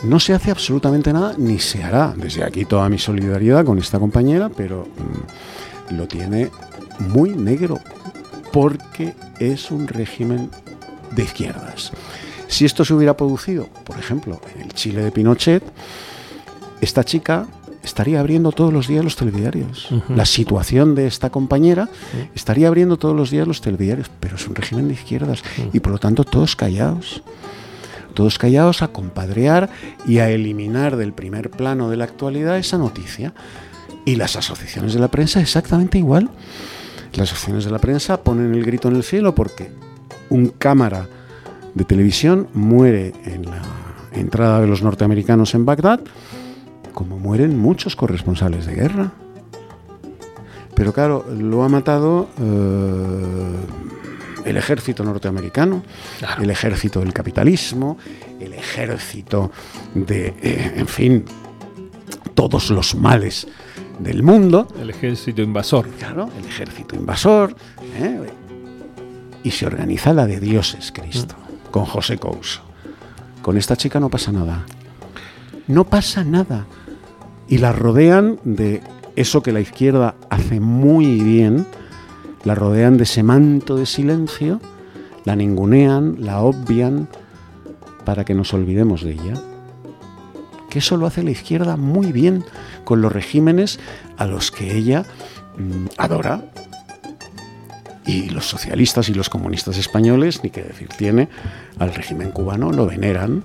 No 0.03 0.19
se 0.19 0.33
hace 0.33 0.51
absolutamente 0.51 1.11
nada, 1.11 1.33
ni 1.37 1.59
se 1.59 1.83
hará. 1.83 2.13
Desde 2.15 2.43
aquí 2.43 2.63
toda 2.65 2.87
mi 2.87 2.97
solidaridad 2.97 3.65
con 3.65 3.79
esta 3.79 3.99
compañera, 3.99 4.49
pero 4.49 4.87
mm, 4.87 5.95
lo 5.95 6.07
tiene 6.07 6.49
muy 6.99 7.31
negro, 7.31 7.79
porque 8.53 9.13
es 9.39 9.71
un 9.71 9.87
régimen 9.87 10.49
de 11.11 11.23
izquierdas. 11.23 11.91
Si 12.47 12.65
esto 12.65 12.85
se 12.85 12.93
hubiera 12.93 13.15
producido, 13.15 13.67
por 13.85 13.99
ejemplo, 13.99 14.39
en 14.55 14.61
el 14.61 14.73
Chile 14.73 15.03
de 15.03 15.11
Pinochet, 15.11 15.63
esta 16.81 17.03
chica 17.03 17.45
estaría 17.83 18.19
abriendo 18.19 18.51
todos 18.51 18.73
los 18.73 18.87
días 18.87 19.03
los 19.03 19.15
telediarios. 19.15 19.89
La 20.09 20.25
situación 20.25 20.95
de 20.95 21.07
esta 21.07 21.29
compañera 21.29 21.89
estaría 22.35 22.67
abriendo 22.67 22.97
todos 22.97 23.15
los 23.15 23.31
días 23.31 23.47
los 23.47 23.61
telediarios, 23.61 24.09
pero 24.19 24.35
es 24.35 24.47
un 24.47 24.55
régimen 24.55 24.87
de 24.87 24.93
izquierdas 24.93 25.43
y 25.73 25.79
por 25.79 25.91
lo 25.91 25.97
tanto 25.97 26.23
todos 26.23 26.55
callados. 26.55 27.21
Todos 28.13 28.37
callados 28.37 28.81
a 28.81 28.89
compadrear 28.89 29.69
y 30.05 30.17
a 30.17 30.29
eliminar 30.29 30.97
del 30.97 31.13
primer 31.13 31.49
plano 31.51 31.89
de 31.89 31.97
la 31.97 32.03
actualidad 32.03 32.57
esa 32.57 32.77
noticia. 32.77 33.33
Y 34.03 34.15
las 34.15 34.35
asociaciones 34.35 34.93
de 34.93 34.99
la 34.99 35.09
prensa 35.09 35.39
exactamente 35.39 35.97
igual. 35.97 36.29
Las 37.13 37.31
asociaciones 37.31 37.65
de 37.65 37.71
la 37.71 37.79
prensa 37.79 38.21
ponen 38.23 38.53
el 38.53 38.65
grito 38.65 38.87
en 38.87 38.95
el 38.95 39.03
cielo 39.03 39.35
porque 39.35 39.71
un 40.29 40.49
cámara 40.49 41.07
de 41.75 41.85
televisión 41.85 42.47
muere 42.53 43.13
en 43.25 43.45
la 43.45 43.61
entrada 44.11 44.61
de 44.61 44.67
los 44.67 44.81
norteamericanos 44.81 45.53
en 45.53 45.65
Bagdad 45.65 46.01
como 46.99 47.17
mueren 47.17 47.57
muchos 47.57 47.95
corresponsales 47.95 48.65
de 48.65 48.75
guerra. 48.75 49.13
Pero 50.75 50.91
claro, 50.91 51.25
lo 51.31 51.63
ha 51.63 51.69
matado 51.69 52.27
eh, 52.37 53.55
el 54.43 54.57
ejército 54.57 55.05
norteamericano, 55.05 55.81
el 56.41 56.49
ejército 56.49 56.99
del 56.99 57.13
capitalismo, 57.13 57.97
el 58.37 58.51
ejército 58.51 59.49
de, 59.95 60.35
eh, 60.41 60.73
en 60.75 60.87
fin, 60.87 61.23
todos 62.33 62.69
los 62.69 62.95
males 62.95 63.47
del 63.97 64.21
mundo. 64.21 64.67
El 64.77 64.89
ejército 64.89 65.41
invasor. 65.41 65.87
Claro, 65.91 66.29
el 66.37 66.43
ejército 66.43 66.97
invasor. 66.97 67.55
¿eh? 67.95 68.29
Y 69.45 69.51
se 69.51 69.65
organiza 69.65 70.11
la 70.11 70.27
de 70.27 70.41
dioses, 70.41 70.91
Cristo, 70.91 71.35
mm. 71.37 71.71
con 71.71 71.85
José 71.85 72.17
Couso. 72.17 72.61
Con 73.41 73.55
esta 73.55 73.77
chica 73.77 74.01
no 74.01 74.09
pasa 74.09 74.33
nada. 74.33 74.65
No 75.67 75.85
pasa 75.85 76.25
nada 76.25 76.65
y 77.49 77.57
la 77.57 77.73
rodean 77.73 78.39
de 78.43 78.81
eso 79.15 79.41
que 79.41 79.51
la 79.51 79.59
izquierda 79.59 80.15
hace 80.29 80.59
muy 80.59 81.19
bien, 81.21 81.65
la 82.43 82.55
rodean 82.55 82.97
de 82.97 83.03
ese 83.03 83.23
manto 83.23 83.75
de 83.75 83.87
silencio, 83.87 84.61
la 85.25 85.35
ningunean, 85.35 86.17
la 86.19 86.41
obvian 86.41 87.09
para 88.05 88.23
que 88.23 88.35
nos 88.35 88.53
olvidemos 88.53 89.03
de 89.03 89.13
ella. 89.13 89.33
Que 90.69 90.79
eso 90.79 90.95
lo 90.95 91.07
hace 91.07 91.23
la 91.23 91.31
izquierda 91.31 91.75
muy 91.75 92.11
bien 92.11 92.45
con 92.83 93.01
los 93.01 93.11
regímenes 93.11 93.79
a 94.17 94.27
los 94.27 94.51
que 94.51 94.77
ella 94.77 95.03
mm, 95.57 95.87
adora. 95.97 96.43
Y 98.05 98.29
los 98.29 98.47
socialistas 98.47 99.09
y 99.09 99.13
los 99.13 99.29
comunistas 99.29 99.77
españoles, 99.77 100.43
ni 100.43 100.51
qué 100.51 100.63
decir 100.63 100.89
tiene, 100.97 101.29
al 101.79 101.93
régimen 101.93 102.31
cubano 102.31 102.71
lo 102.71 102.85
veneran. 102.85 103.43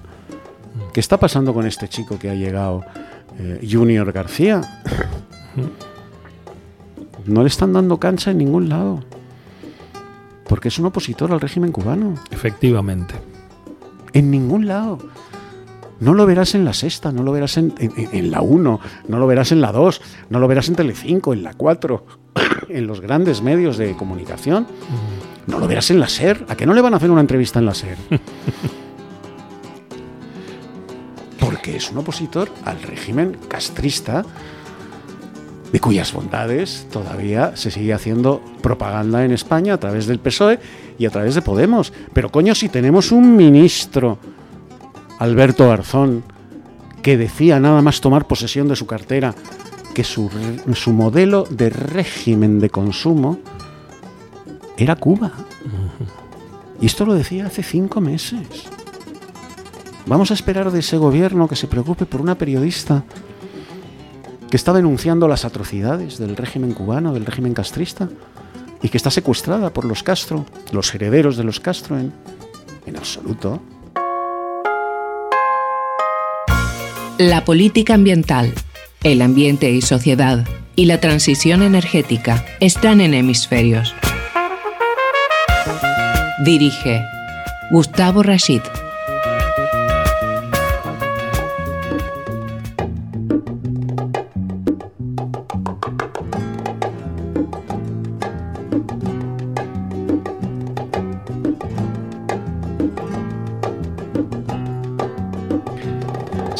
¿Qué 0.92 1.00
está 1.00 1.18
pasando 1.18 1.54
con 1.54 1.66
este 1.66 1.88
chico 1.88 2.18
que 2.18 2.30
ha 2.30 2.34
llegado 2.34 2.84
eh, 3.38 3.66
Junior 3.68 4.10
García. 4.12 4.60
No 7.26 7.42
le 7.42 7.48
están 7.48 7.72
dando 7.72 7.98
cancha 7.98 8.30
en 8.30 8.38
ningún 8.38 8.68
lado. 8.68 9.02
Porque 10.48 10.68
es 10.68 10.78
un 10.78 10.86
opositor 10.86 11.32
al 11.32 11.40
régimen 11.40 11.72
cubano. 11.72 12.14
Efectivamente. 12.30 13.14
En 14.12 14.30
ningún 14.30 14.66
lado. 14.66 14.98
No 16.00 16.12
lo 16.12 16.26
verás 16.26 16.54
en 16.54 16.64
la 16.64 16.74
sexta, 16.74 17.12
no 17.12 17.22
lo 17.22 17.32
verás 17.32 17.56
en, 17.56 17.72
la 18.30 18.42
1, 18.42 18.80
no 19.08 19.18
lo 19.18 19.26
verás 19.26 19.52
en 19.52 19.60
la 19.60 19.72
2, 19.72 20.02
no 20.28 20.38
lo 20.40 20.48
verás 20.48 20.68
en 20.68 20.74
Telecinco, 20.74 21.32
en 21.32 21.44
la 21.44 21.54
4, 21.54 22.06
en 22.68 22.86
los 22.86 23.00
grandes 23.00 23.42
medios 23.42 23.78
de 23.78 23.96
comunicación. 23.96 24.66
No 25.46 25.58
lo 25.58 25.66
verás 25.66 25.90
en 25.90 26.00
la 26.00 26.08
SER. 26.08 26.44
¿A 26.48 26.56
qué 26.56 26.66
no 26.66 26.74
le 26.74 26.80
van 26.80 26.94
a 26.94 26.96
hacer 26.96 27.10
una 27.10 27.20
entrevista 27.20 27.58
en 27.58 27.66
la 27.66 27.74
SER? 27.74 27.96
que 31.64 31.76
es 31.76 31.90
un 31.90 31.96
opositor 31.96 32.50
al 32.66 32.82
régimen 32.82 33.38
castrista, 33.48 34.22
de 35.72 35.80
cuyas 35.80 36.12
bondades 36.12 36.86
todavía 36.92 37.56
se 37.56 37.70
sigue 37.70 37.94
haciendo 37.94 38.42
propaganda 38.60 39.24
en 39.24 39.32
España 39.32 39.72
a 39.72 39.80
través 39.80 40.06
del 40.06 40.18
PSOE 40.18 40.60
y 40.98 41.06
a 41.06 41.10
través 41.10 41.34
de 41.34 41.40
Podemos. 41.40 41.90
Pero 42.12 42.30
coño, 42.30 42.54
si 42.54 42.68
tenemos 42.68 43.12
un 43.12 43.34
ministro, 43.34 44.18
Alberto 45.18 45.66
Garzón, 45.66 46.22
que 47.00 47.16
decía 47.16 47.58
nada 47.58 47.80
más 47.80 48.02
tomar 48.02 48.26
posesión 48.26 48.68
de 48.68 48.76
su 48.76 48.86
cartera 48.86 49.34
que 49.94 50.04
su, 50.04 50.30
su 50.74 50.92
modelo 50.92 51.44
de 51.48 51.70
régimen 51.70 52.60
de 52.60 52.68
consumo 52.68 53.38
era 54.76 54.96
Cuba. 54.96 55.32
Y 56.78 56.86
esto 56.86 57.06
lo 57.06 57.14
decía 57.14 57.46
hace 57.46 57.62
cinco 57.62 58.02
meses. 58.02 58.68
Vamos 60.06 60.30
a 60.30 60.34
esperar 60.34 60.70
de 60.70 60.80
ese 60.80 60.98
gobierno 60.98 61.48
que 61.48 61.56
se 61.56 61.66
preocupe 61.66 62.04
por 62.04 62.20
una 62.20 62.36
periodista 62.36 63.04
que 64.50 64.56
está 64.56 64.72
denunciando 64.74 65.28
las 65.28 65.46
atrocidades 65.46 66.18
del 66.18 66.36
régimen 66.36 66.72
cubano, 66.72 67.14
del 67.14 67.24
régimen 67.24 67.54
castrista, 67.54 68.10
y 68.82 68.90
que 68.90 68.98
está 68.98 69.10
secuestrada 69.10 69.72
por 69.72 69.86
los 69.86 70.02
Castro, 70.02 70.44
los 70.72 70.94
herederos 70.94 71.38
de 71.38 71.44
los 71.44 71.58
Castro, 71.58 71.98
en, 71.98 72.12
en 72.86 72.96
absoluto. 72.96 73.62
La 77.16 77.44
política 77.46 77.94
ambiental, 77.94 78.52
el 79.04 79.22
ambiente 79.22 79.70
y 79.70 79.80
sociedad 79.80 80.46
y 80.76 80.84
la 80.84 81.00
transición 81.00 81.62
energética 81.62 82.44
están 82.60 83.00
en 83.00 83.14
hemisferios. 83.14 83.94
Dirige 86.44 87.02
Gustavo 87.70 88.22
Rashid. 88.22 88.60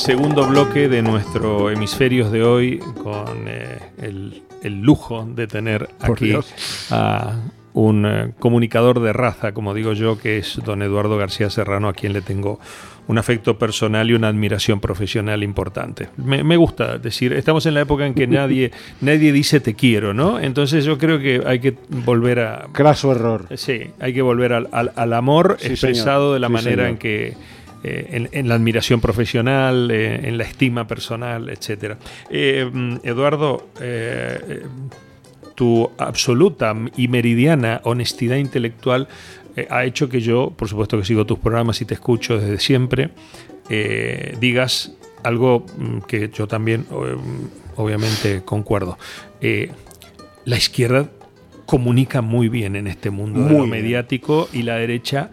Segundo 0.05 0.47
bloque 0.47 0.87
de 0.89 1.01
nuestro 1.01 1.71
hemisferios 1.71 2.31
de 2.31 2.43
hoy 2.43 2.79
con 3.03 3.47
eh, 3.47 3.79
el 4.03 4.43
el 4.65 4.81
lujo 4.81 5.29
de 5.29 5.47
tener 5.47 5.89
aquí 6.01 6.35
a 6.91 7.35
un 7.75 8.07
eh, 8.07 8.33
comunicador 8.39 9.01
de 9.01 9.13
raza, 9.13 9.53
como 9.53 9.75
digo 9.75 9.93
yo, 9.93 10.19
que 10.19 10.39
es 10.39 10.61
don 10.65 10.83
Eduardo 10.83 11.17
García 11.19 11.51
Serrano, 11.51 11.89
a 11.89 11.93
quien 11.93 12.13
le 12.13 12.23
tengo 12.23 12.59
un 13.07 13.19
afecto 13.19 13.59
personal 13.59 14.09
y 14.11 14.15
una 14.15 14.29
admiración 14.29 14.81
profesional 14.81 15.43
importante. 15.43 16.09
Me, 16.17 16.57
gusta 16.57 16.97
decir, 16.97 17.35
estamos 17.35 17.67
en 17.67 17.75
la 17.75 17.83
época 17.83 18.07
en 18.07 18.15
que 18.15 18.27
nadie, 18.27 18.71
nadie 19.03 19.33
dice 19.33 19.61
te 19.61 19.75
quiero, 19.75 20.15
¿no? 20.15 20.41
Entonces 20.41 20.85
yo 20.85 20.97
creo 20.97 21.19
que 21.19 21.43
hay 21.45 21.61
que 21.61 21.75
volver 21.89 22.41
a... 22.41 22.69
Craso 22.73 23.13
error. 23.13 23.47
Sí, 23.57 23.91
hay 24.01 24.15
que 24.15 24.23
volver 24.23 24.53
al, 24.55 25.13
amor 25.13 25.59
expresado 25.61 26.33
de 26.33 26.41
la 26.41 26.49
manera 26.49 26.89
en 26.89 26.97
que... 26.97 27.35
Eh, 27.85 28.29
en, 28.33 28.49
la 28.49 28.55
admiración 28.55 29.01
profesional, 29.01 29.91
eh, 29.91 30.29
en 30.29 30.39
la 30.39 30.45
estima 30.45 30.87
personal, 30.87 31.51
etc. 31.51 31.97
Eduardo, 32.31 33.69
tu 35.55 35.91
absoluta 35.99 36.75
y 36.97 37.09
meridiana 37.09 37.81
honestidad 37.85 38.37
intelectual 38.37 39.09
eh, 39.57 39.67
ha 39.71 39.85
hecho 39.85 40.09
que 40.09 40.21
yo, 40.21 40.53
por 40.57 40.69
supuesto 40.69 40.99
que 40.99 41.05
sigo 41.05 41.27
tus 41.27 41.39
programas 41.39 41.81
y 41.81 41.85
te 41.85 41.95
escucho 41.95 42.39
desde 42.39 42.59
siempre, 42.59 43.11
eh, 43.71 44.37
digas 44.41 44.93
algo 45.23 45.65
mm, 45.79 45.99
que 46.01 46.31
yo 46.31 46.47
también 46.47 46.83
mm, 46.91 47.77
obviamente 47.81 48.43
concuerdo. 48.45 48.99
Eh, 49.41 49.71
la 50.45 50.57
izquierda 50.57 51.09
comunica 51.67 52.21
muy 52.21 52.49
bien 52.49 52.77
en 52.77 52.87
este 52.87 53.11
mundo 53.11 53.67
mediático 53.67 54.49
y 54.53 54.63
la 54.63 54.77
derecha 54.77 55.31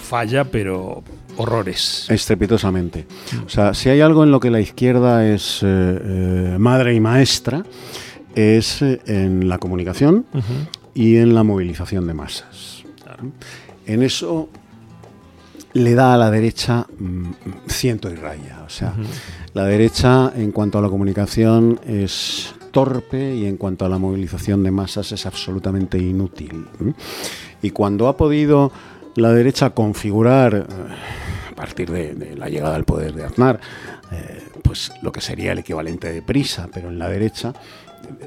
falla, 0.00 0.44
pero 0.44 1.02
horrores. 1.36 2.06
Estrepitosamente. 2.08 3.06
O 3.46 3.48
sea, 3.48 3.74
si 3.74 3.88
hay 3.88 4.00
algo 4.00 4.24
en 4.24 4.30
lo 4.30 4.40
que 4.40 4.50
la 4.50 4.60
izquierda 4.60 5.26
es 5.26 5.62
madre 6.58 6.94
y 6.94 7.00
maestra, 7.00 7.64
es 8.34 8.82
eh, 8.82 9.00
en 9.06 9.48
la 9.48 9.58
comunicación 9.58 10.26
y 10.94 11.16
en 11.16 11.34
la 11.34 11.42
movilización 11.42 12.06
de 12.06 12.14
masas. 12.14 12.84
En 13.86 14.02
eso 14.02 14.48
le 15.72 15.94
da 15.94 16.14
a 16.14 16.16
la 16.16 16.30
derecha 16.30 16.86
mm, 16.98 17.30
ciento 17.68 18.10
y 18.10 18.14
raya. 18.14 18.62
O 18.64 18.70
sea, 18.70 18.94
la 19.52 19.64
derecha 19.64 20.32
en 20.34 20.52
cuanto 20.52 20.78
a 20.78 20.82
la 20.82 20.88
comunicación 20.88 21.80
es 21.86 22.54
torpe 22.70 23.34
y 23.34 23.46
en 23.46 23.56
cuanto 23.56 23.84
a 23.84 23.88
la 23.88 23.98
movilización 23.98 24.62
de 24.62 24.70
masas 24.70 25.10
es 25.12 25.26
absolutamente 25.26 25.98
inútil. 25.98 26.66
Y 27.62 27.70
cuando 27.70 28.08
ha 28.08 28.16
podido 28.16 28.72
la 29.16 29.32
derecha 29.32 29.70
configurar, 29.70 30.54
eh, 30.54 30.64
a 31.50 31.54
partir 31.54 31.90
de, 31.90 32.36
la 32.36 32.48
llegada 32.48 32.76
al 32.76 32.84
poder 32.84 33.14
de 33.14 33.24
Aznar, 33.24 33.60
eh, 34.12 34.42
pues 34.62 34.92
lo 35.02 35.12
que 35.12 35.20
sería 35.20 35.52
el 35.52 35.58
equivalente 35.58 36.12
de 36.12 36.22
prisa, 36.22 36.68
pero 36.72 36.88
en 36.88 36.98
la 36.98 37.08
derecha, 37.08 37.52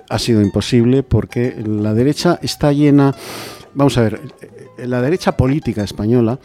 ha 0.10 0.20
sido 0.20 0.42
imposible 0.42 1.04
porque 1.04 1.56
la 1.66 1.94
derecha 1.94 2.40
está 2.42 2.72
llena, 2.72 3.16
vamos 3.74 3.98
a 3.98 4.02
ver, 4.02 4.20
la 4.78 5.02
derecha 5.02 5.36
política 5.36 5.84
española, 5.84 6.40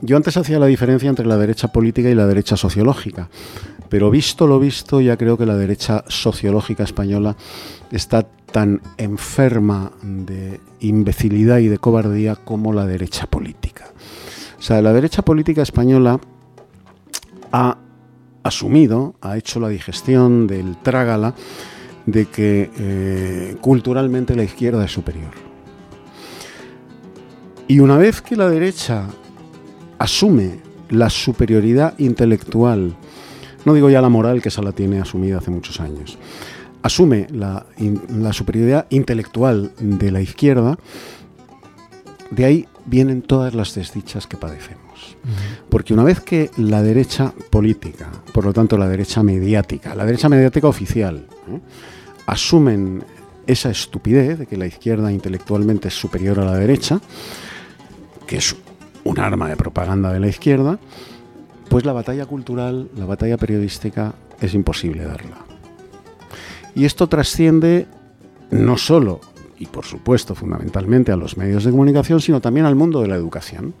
yo 0.00 0.16
antes 0.16 0.36
hacía 0.36 0.58
la 0.58 0.66
diferencia 0.66 1.08
entre 1.08 1.26
la 1.26 1.38
derecha 1.38 1.68
política 1.68 2.10
y 2.10 2.14
la 2.14 2.26
derecha 2.26 2.56
sociológica, 2.56 3.28
pero 3.88 4.10
visto 4.10 4.46
lo 4.46 4.58
visto, 4.58 5.00
ya 5.00 5.16
creo 5.16 5.38
que 5.38 5.46
la 5.46 5.56
derecha 5.56 6.04
sociológica 6.08 6.84
española 6.84 7.36
está 7.90 8.26
tan 8.52 8.80
enferma 8.96 9.92
de 10.02 10.60
imbecilidad 10.80 11.58
y 11.58 11.68
de 11.68 11.78
cobardía 11.78 12.36
como 12.36 12.72
la 12.72 12.86
derecha 12.86 13.26
política. 13.26 13.86
O 14.58 14.62
sea, 14.62 14.80
la 14.82 14.92
derecha 14.92 15.22
política 15.22 15.62
española 15.62 16.20
ha 17.52 17.78
asumido, 18.42 19.14
ha 19.20 19.36
hecho 19.36 19.60
la 19.60 19.68
digestión 19.68 20.46
del 20.46 20.76
trágala, 20.78 21.34
de 22.06 22.26
que 22.26 22.70
eh, 22.78 23.56
culturalmente 23.60 24.36
la 24.36 24.44
izquierda 24.44 24.84
es 24.84 24.92
superior. 24.92 25.32
Y 27.68 27.80
una 27.80 27.98
vez 27.98 28.22
que 28.22 28.36
la 28.36 28.48
derecha 28.48 29.08
asume 29.98 30.60
la 30.88 31.10
superioridad 31.10 31.98
intelectual, 31.98 32.94
no 33.64 33.74
digo 33.74 33.90
ya 33.90 34.00
la 34.00 34.08
moral, 34.08 34.40
que 34.40 34.50
esa 34.50 34.62
la 34.62 34.70
tiene 34.70 35.00
asumida 35.00 35.38
hace 35.38 35.50
muchos 35.50 35.80
años, 35.80 36.16
asume 36.86 37.26
la, 37.32 37.66
superioridad 38.32 38.86
intelectual 38.90 39.72
de 39.78 40.10
la 40.12 40.20
izquierda, 40.20 40.78
de 42.30 42.44
ahí 42.44 42.68
vienen 42.86 43.22
todas 43.22 43.54
las 43.54 43.74
desdichas 43.74 44.26
que 44.26 44.36
padecemos. 44.36 45.16
Porque 45.68 45.92
una 45.92 46.04
vez 46.04 46.20
que 46.20 46.50
la 46.56 46.82
derecha 46.82 47.32
política, 47.50 48.08
por 48.32 48.44
lo 48.44 48.52
tanto 48.52 48.78
la 48.78 48.88
derecha 48.88 49.22
mediática, 49.22 49.94
la 49.94 50.04
derecha 50.04 50.28
mediática 50.28 50.68
oficial, 50.68 51.26
¿eh? 51.48 51.60
asumen 52.26 53.04
esa 53.46 53.70
estupidez 53.70 54.38
de 54.38 54.46
que 54.46 54.56
la 54.56 54.66
izquierda 54.66 55.12
intelectualmente 55.12 55.88
es 55.88 55.94
superior 55.94 56.38
a 56.38 56.44
la 56.44 56.54
derecha, 56.54 57.00
que 58.26 58.36
es 58.36 58.56
un 59.04 59.18
arma 59.18 59.48
de 59.48 59.56
propaganda 59.56 60.12
de 60.12 60.20
la 60.20 60.28
izquierda, 60.28 60.78
pues 61.68 61.84
la 61.84 61.92
batalla 61.92 62.26
cultural, 62.26 62.88
la 62.96 63.06
batalla 63.06 63.36
periodística 63.36 64.14
es 64.40 64.54
imposible 64.54 65.04
darla. 65.04 65.45
Y 66.76 66.84
esto 66.84 67.08
trasciende 67.08 67.86
no 68.50 68.76
solo, 68.76 69.20
y 69.58 69.64
por 69.66 69.86
supuesto 69.86 70.34
fundamentalmente, 70.34 71.10
a 71.10 71.16
los 71.16 71.38
medios 71.38 71.64
de 71.64 71.70
comunicación, 71.70 72.20
sino 72.20 72.42
también 72.42 72.66
al 72.66 72.76
mundo 72.76 73.00
de 73.00 73.08
la 73.08 73.16
educación. 73.16 73.74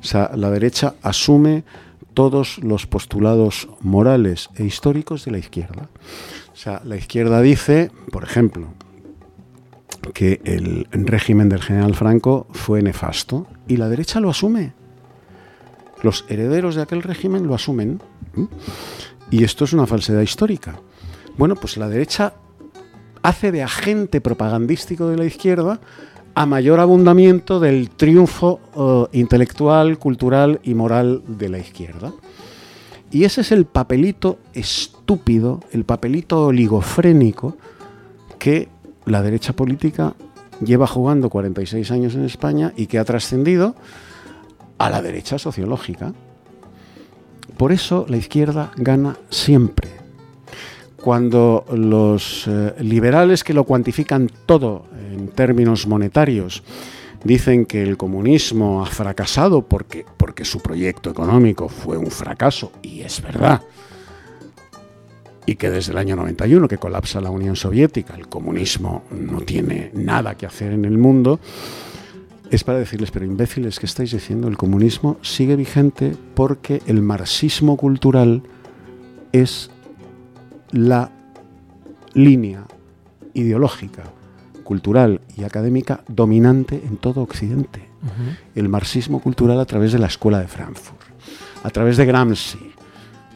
O 0.00 0.04
sea, 0.04 0.30
la 0.36 0.50
derecha 0.50 0.94
asume 1.02 1.64
todos 2.12 2.58
los 2.58 2.86
postulados 2.86 3.68
morales 3.80 4.50
e 4.56 4.64
históricos 4.64 5.24
de 5.24 5.30
la 5.30 5.38
izquierda. 5.38 5.88
O 6.52 6.56
sea, 6.56 6.82
la 6.84 6.96
izquierda 6.96 7.40
dice, 7.40 7.90
por 8.12 8.22
ejemplo, 8.22 8.68
que 10.12 10.42
el 10.44 10.86
régimen 10.92 11.48
del 11.48 11.62
general 11.62 11.94
Franco 11.94 12.46
fue 12.50 12.82
nefasto 12.82 13.46
y 13.66 13.78
la 13.78 13.88
derecha 13.88 14.20
lo 14.20 14.28
asume. 14.28 14.74
Los 16.02 16.26
herederos 16.28 16.74
de 16.74 16.82
aquel 16.82 17.02
régimen 17.02 17.46
lo 17.46 17.54
asumen. 17.54 18.02
Y 19.30 19.44
esto 19.44 19.64
es 19.64 19.72
una 19.72 19.86
falsedad 19.86 20.20
histórica. 20.20 20.80
Bueno, 21.36 21.56
pues 21.56 21.76
la 21.76 21.88
derecha 21.88 22.34
hace 23.22 23.52
de 23.52 23.62
agente 23.62 24.20
propagandístico 24.20 25.08
de 25.08 25.16
la 25.16 25.24
izquierda 25.24 25.80
a 26.34 26.46
mayor 26.46 26.80
abundamiento 26.80 27.60
del 27.60 27.90
triunfo 27.90 28.60
eh, 29.12 29.18
intelectual, 29.18 29.98
cultural 29.98 30.60
y 30.62 30.74
moral 30.74 31.22
de 31.26 31.48
la 31.48 31.58
izquierda. 31.58 32.12
Y 33.10 33.24
ese 33.24 33.40
es 33.40 33.50
el 33.52 33.66
papelito 33.66 34.38
estúpido, 34.54 35.60
el 35.72 35.84
papelito 35.84 36.46
oligofrénico 36.46 37.56
que 38.38 38.68
la 39.04 39.22
derecha 39.22 39.52
política 39.52 40.14
lleva 40.64 40.86
jugando 40.86 41.28
46 41.28 41.90
años 41.90 42.14
en 42.14 42.24
España 42.24 42.72
y 42.76 42.86
que 42.86 42.98
ha 42.98 43.04
trascendido 43.04 43.74
a 44.78 44.88
la 44.88 45.02
derecha 45.02 45.38
sociológica. 45.38 46.12
Por 47.56 47.72
eso 47.72 48.06
la 48.08 48.16
izquierda 48.16 48.70
gana 48.76 49.16
siempre. 49.28 49.99
Cuando 51.02 51.64
los 51.72 52.46
eh, 52.46 52.74
liberales 52.80 53.42
que 53.42 53.54
lo 53.54 53.64
cuantifican 53.64 54.30
todo 54.46 54.84
en 55.12 55.28
términos 55.28 55.86
monetarios 55.86 56.62
dicen 57.24 57.66
que 57.66 57.82
el 57.82 57.96
comunismo 57.96 58.82
ha 58.82 58.86
fracasado 58.86 59.62
porque, 59.62 60.04
porque 60.16 60.44
su 60.44 60.60
proyecto 60.60 61.10
económico 61.10 61.68
fue 61.68 61.96
un 61.96 62.10
fracaso, 62.10 62.72
y 62.82 63.00
es 63.00 63.22
verdad, 63.22 63.62
y 65.46 65.56
que 65.56 65.70
desde 65.70 65.92
el 65.92 65.98
año 65.98 66.16
91, 66.16 66.68
que 66.68 66.78
colapsa 66.78 67.20
la 67.20 67.30
Unión 67.30 67.56
Soviética, 67.56 68.14
el 68.14 68.28
comunismo 68.28 69.04
no 69.10 69.40
tiene 69.40 69.90
nada 69.94 70.34
que 70.36 70.46
hacer 70.46 70.72
en 70.72 70.84
el 70.84 70.96
mundo, 70.96 71.40
es 72.50 72.64
para 72.64 72.78
decirles, 72.78 73.10
pero 73.10 73.24
imbéciles, 73.24 73.78
¿qué 73.78 73.86
estáis 73.86 74.10
diciendo? 74.10 74.48
El 74.48 74.56
comunismo 74.56 75.18
sigue 75.22 75.56
vigente 75.56 76.16
porque 76.34 76.82
el 76.86 77.00
marxismo 77.00 77.76
cultural 77.76 78.42
es 79.32 79.70
la 80.72 81.10
línea 82.14 82.64
ideológica 83.34 84.04
cultural 84.64 85.20
y 85.36 85.44
académica 85.44 86.04
dominante 86.08 86.82
en 86.86 86.96
todo 86.96 87.22
Occidente. 87.22 87.88
El 88.54 88.68
marxismo 88.68 89.20
cultural 89.20 89.60
a 89.60 89.66
través 89.66 89.92
de 89.92 89.98
la 89.98 90.06
Escuela 90.06 90.40
de 90.40 90.48
Frankfurt, 90.48 91.00
a 91.62 91.70
través 91.70 91.96
de 91.96 92.06
Gramsci, 92.06 92.72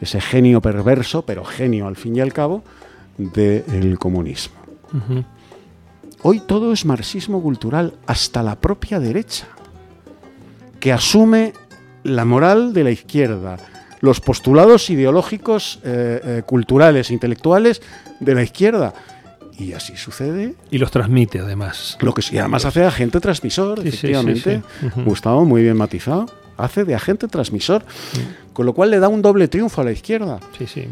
ese 0.01 0.21
genio 0.21 0.61
perverso, 0.61 1.23
pero 1.23 1.43
genio 1.43 1.87
al 1.87 1.95
fin 1.95 2.15
y 2.15 2.21
al 2.21 2.33
cabo, 2.33 2.63
del 3.17 3.99
comunismo. 3.99 4.55
Hoy 6.21 6.39
todo 6.39 6.73
es 6.73 6.85
marxismo 6.85 7.41
cultural, 7.41 7.93
hasta 8.07 8.41
la 8.41 8.59
propia 8.59 8.99
derecha, 8.99 9.45
que 10.79 10.91
asume 10.91 11.53
la 12.03 12.25
moral 12.25 12.73
de 12.73 12.83
la 12.83 12.91
izquierda, 12.91 13.57
los 14.05 14.21
postulados 14.21 14.89
ideológicos, 14.89 15.79
eh, 15.83 16.21
eh, 16.23 16.41
culturales, 16.45 17.11
intelectuales 17.11 17.81
de 18.19 18.35
la 18.35 18.43
izquierda 18.43 18.93
y 19.57 19.73
así 19.73 19.95
sucede. 19.95 20.55
Y 20.71 20.77
los 20.77 20.91
transmite 20.91 21.39
además. 21.39 21.97
Lo 22.01 22.13
que 22.13 22.21
sí, 22.21 22.37
además 22.37 22.65
hace 22.65 22.81
de 22.81 22.87
agente 22.87 23.19
transmisor, 23.19 23.79
efectivamente. 23.79 24.61
Gustavo, 25.05 25.45
muy 25.45 25.63
bien 25.63 25.77
matizado. 25.77 26.27
Hace 26.57 26.85
de 26.85 26.95
agente 26.95 27.27
transmisor. 27.27 27.83
Con 28.53 28.65
lo 28.65 28.73
cual 28.73 28.91
le 28.91 28.99
da 28.99 29.07
un 29.07 29.21
doble 29.21 29.47
triunfo 29.47 29.81
a 29.81 29.83
la 29.83 29.91
izquierda. 29.91 30.39
Sí, 30.57 30.67
sí. 30.67 30.87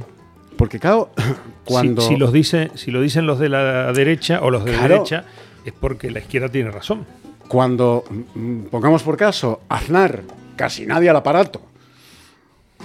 porque 0.57 0.79
claro, 0.79 1.11
cuando... 1.65 2.01
Si, 2.01 2.17
los 2.17 2.33
dice, 2.33 2.71
si 2.75 2.91
lo 2.91 3.01
dicen 3.01 3.25
los 3.25 3.39
de 3.39 3.49
la 3.49 3.91
derecha 3.93 4.41
o 4.41 4.49
los 4.49 4.65
de 4.65 4.73
la 4.73 4.87
derecha, 4.87 5.25
es 5.65 5.73
porque 5.73 6.11
la 6.11 6.19
izquierda 6.19 6.49
tiene 6.49 6.71
razón. 6.71 7.05
Cuando, 7.47 8.03
mm, 8.35 8.63
pongamos 8.65 9.03
por 9.03 9.17
caso, 9.17 9.61
Aznar, 9.69 10.23
casi 10.55 10.85
nadie 10.85 11.09
al 11.09 11.15
aparato, 11.15 11.61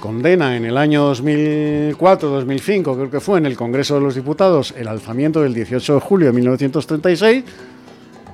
condena 0.01 0.57
en 0.57 0.65
el 0.65 0.77
año 0.77 1.13
2004-2005, 1.13 2.95
creo 2.95 3.11
que 3.11 3.21
fue 3.21 3.39
en 3.39 3.47
el 3.47 3.57
Congreso 3.57 3.95
de 3.95 4.01
los 4.01 4.15
Diputados, 4.15 4.75
el 4.77 4.89
alzamiento 4.89 5.43
del 5.43 5.55
18 5.55 5.95
de 5.95 6.01
julio 6.01 6.27
de 6.29 6.33
1936, 6.33 7.45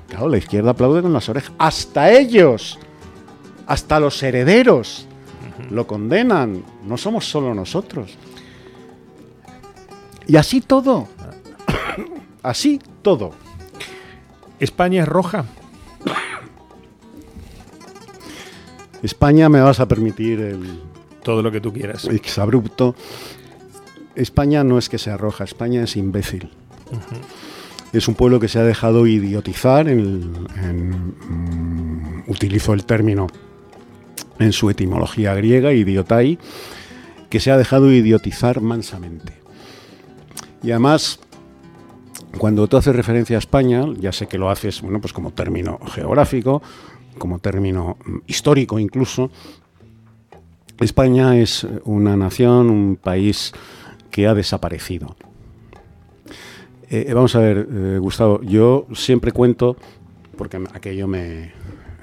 claro, 0.09 0.29
la 0.29 0.38
izquierda 0.38 0.70
aplaude 0.70 1.03
con 1.03 1.12
las 1.12 1.29
orejas. 1.29 1.53
Hasta 1.59 2.11
ellos, 2.12 2.79
hasta 3.66 4.00
los 4.00 4.22
herederos, 4.22 5.07
lo 5.70 5.87
condenan. 5.87 6.62
No 6.87 6.96
somos 6.96 7.29
solo 7.29 7.55
nosotros. 7.55 8.16
Y 10.27 10.37
así 10.37 10.61
todo. 10.61 11.09
así 12.42 12.81
todo. 13.03 13.33
¿España 14.59 15.03
es 15.03 15.09
roja? 15.09 15.44
España 19.03 19.48
me 19.48 19.61
vas 19.61 19.81
a 19.81 19.88
permitir 19.88 20.40
el... 20.40 20.93
Todo 21.24 21.42
lo 21.42 21.50
que 21.50 21.60
tú 21.60 21.72
quieras. 21.72 22.04
Exabrupto. 22.04 22.94
España 24.14 24.62
no 24.62 24.78
es 24.78 24.88
que 24.88 24.98
sea 24.98 25.16
roja, 25.16 25.42
España 25.42 25.82
es 25.82 25.96
imbécil. 25.96 26.50
Es 27.92 28.06
un 28.06 28.14
pueblo 28.14 28.38
que 28.38 28.46
se 28.46 28.60
ha 28.60 28.62
dejado 28.62 29.06
idiotizar, 29.06 29.87
mm, 29.87 31.14
utilizo 32.28 32.72
el 32.74 32.84
término 32.84 33.26
en 34.38 34.52
su 34.52 34.70
etimología 34.70 35.34
griega, 35.34 35.72
idiotai, 35.72 36.38
que 37.30 37.40
se 37.40 37.50
ha 37.50 37.56
dejado 37.56 37.90
idiotizar 37.90 38.60
mansamente. 38.60 39.32
Y 40.62 40.70
además, 40.70 41.18
cuando 42.38 42.68
tú 42.68 42.76
haces 42.76 42.94
referencia 42.94 43.37
a 43.37 43.38
España, 43.38 43.87
ya 43.98 44.12
sé 44.12 44.26
que 44.26 44.38
lo 44.38 44.50
haces, 44.50 44.82
bueno, 44.82 45.00
pues 45.00 45.12
como 45.12 45.32
término 45.32 45.78
geográfico, 45.87 46.62
como 47.18 47.38
término 47.38 47.96
mm, 48.04 48.18
histórico 48.26 48.78
incluso, 48.78 49.30
España 50.80 51.38
es 51.38 51.66
una 51.84 52.16
nación, 52.16 52.68
un 52.68 52.96
país 52.96 53.52
que 54.10 54.26
ha 54.26 54.34
desaparecido. 54.34 55.16
Eh, 56.90 57.12
vamos 57.14 57.34
a 57.37 57.40
ver, 57.40 57.68
eh, 57.70 57.98
Gustavo, 57.98 58.40
yo 58.42 58.87
siempre 58.92 59.32
cuento, 59.32 59.76
porque 60.37 60.60
aquello 60.72 61.06
me, 61.06 61.52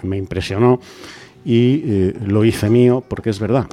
impresionó 0.03 0.79
y 1.45 1.83
eh, 1.85 2.19
lo 2.25 2.45
hice 2.45 2.69
mío 2.69 3.03
porque 3.07 3.29
es 3.29 3.39
verdad. 3.39 3.67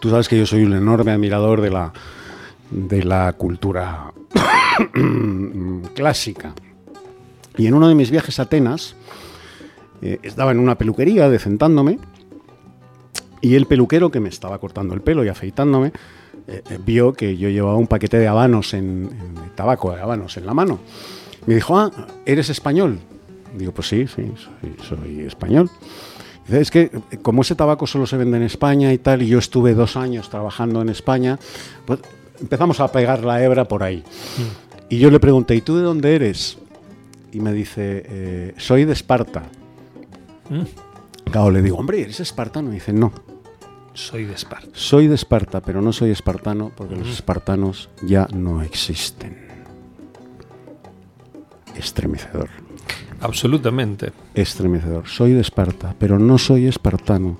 Tú 0.00 0.10
sabes 0.10 0.28
que 0.28 0.38
yo 0.38 0.46
soy 0.46 0.64
un 0.64 0.74
enorme 0.74 1.12
admirador 1.12 1.60
de 1.60 1.70
la, 1.70 1.92
de 2.70 3.04
la 3.04 3.32
cultura 3.34 4.12
clásica. 5.94 6.54
Y 7.56 7.66
en 7.66 7.74
uno 7.74 7.88
de 7.88 7.94
mis 7.94 8.10
viajes 8.10 8.38
a 8.38 8.44
Atenas, 8.44 8.96
estaba 10.00 10.50
en 10.50 10.58
una 10.58 10.76
peluquería 10.76 11.28
decentándome 11.28 11.98
y 13.42 13.56
el 13.56 13.66
peluquero 13.66 14.10
que 14.10 14.20
me 14.20 14.28
estaba 14.28 14.58
cortando 14.58 14.94
el 14.94 15.02
pelo 15.02 15.24
y 15.24 15.28
afeitándome 15.28 15.92
eh, 16.46 16.62
eh, 16.70 16.78
vio 16.84 17.12
que 17.12 17.36
yo 17.36 17.48
llevaba 17.48 17.76
un 17.76 17.88
paquete 17.88 18.18
de 18.18 18.28
habanos 18.28 18.72
en, 18.72 19.10
tabaco 19.54 19.92
de 19.92 20.00
habanos 20.00 20.36
en 20.36 20.46
la 20.46 20.54
mano. 20.54 20.78
Me 21.46 21.56
dijo, 21.56 21.76
ah, 21.76 21.90
¿eres 22.24 22.48
español? 22.48 23.00
Digo, 23.58 23.72
pues 23.72 23.88
sí, 23.88 24.06
sí, 24.06 24.32
soy, 24.88 25.20
español. 25.20 25.68
Dice, 26.46 26.60
es 26.60 26.70
que 26.70 26.90
eh, 27.10 27.18
como 27.20 27.42
ese 27.42 27.56
tabaco 27.56 27.86
solo 27.86 28.06
se 28.06 28.16
vende 28.16 28.36
en 28.36 28.44
España 28.44 28.92
y 28.92 28.98
tal, 28.98 29.22
y 29.22 29.26
yo 29.26 29.38
estuve 29.38 29.74
dos 29.74 29.96
años 29.96 30.30
trabajando 30.30 30.80
en 30.80 30.88
España, 30.88 31.38
pues 31.84 32.00
empezamos 32.40 32.80
a 32.80 32.90
pegar 32.90 33.24
la 33.24 33.42
hebra 33.42 33.66
por 33.66 33.82
ahí. 33.82 34.04
Y 34.88 34.98
yo 34.98 35.10
le 35.10 35.18
pregunté, 35.18 35.56
¿y 35.56 35.62
tú 35.62 35.76
de 35.76 35.82
dónde 35.82 36.14
eres? 36.14 36.58
Y 37.32 37.40
me 37.40 37.52
dice, 37.52 38.54
soy 38.56 38.84
de 38.84 38.92
Esparta. 38.92 39.42
Mm. 40.48 41.30
Claro, 41.30 41.50
le 41.50 41.62
digo, 41.62 41.78
hombre, 41.78 42.02
¿eres 42.02 42.20
espartano? 42.20 42.70
Y 42.70 42.74
dice, 42.74 42.92
no, 42.92 43.10
soy 43.94 44.24
de 44.24 44.34
Esparta. 44.34 44.70
Soy 44.72 45.06
de 45.06 45.14
Esparta, 45.14 45.60
pero 45.60 45.82
no 45.82 45.92
soy 45.92 46.10
espartano 46.10 46.72
porque 46.76 46.96
los 46.96 47.08
espartanos 47.08 47.90
ya 48.02 48.26
no 48.32 48.62
existen. 48.62 49.36
Estremecedor. 51.76 52.48
Absolutamente. 53.20 54.12
Estremecedor. 54.34 55.06
Soy 55.06 55.32
de 55.32 55.40
Esparta, 55.40 55.94
pero 55.98 56.18
no 56.18 56.38
soy 56.38 56.66
espartano 56.66 57.38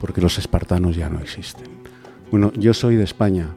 porque 0.00 0.20
los 0.20 0.38
espartanos 0.38 0.96
ya 0.96 1.08
no 1.08 1.20
existen. 1.20 1.66
Bueno, 2.30 2.52
yo 2.54 2.74
soy 2.74 2.96
de 2.96 3.04
España, 3.04 3.48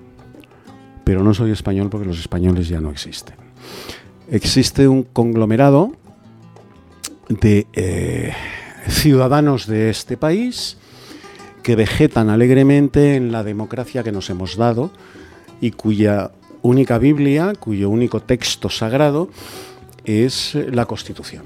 pero 1.04 1.24
no 1.24 1.34
soy 1.34 1.52
español 1.52 1.90
porque 1.90 2.06
los 2.06 2.20
españoles 2.20 2.68
ya 2.68 2.80
no 2.80 2.92
existen. 2.92 3.36
Existe 4.30 4.88
un 4.88 5.04
conglomerado 5.04 5.94
de 7.30 7.66
eh, 7.74 8.34
ciudadanos 8.88 9.66
de 9.66 9.90
este 9.90 10.18
país 10.18 10.78
que 11.70 11.76
vegetan 11.76 12.32
alegremente 12.32 13.16
en 13.16 13.32
la 13.32 13.44
democracia 13.44 14.02
que 14.02 14.12
nos 14.12 14.32
hemos 14.32 14.58
dado 14.58 14.90
y 15.62 15.70
cuya 15.70 16.32
única 16.64 16.98
Biblia, 16.98 17.54
cuyo 17.60 17.92
único 17.92 18.24
texto 18.24 18.72
sagrado 18.72 19.30
es 20.04 20.56
la 20.56 20.88
Constitución. 20.88 21.44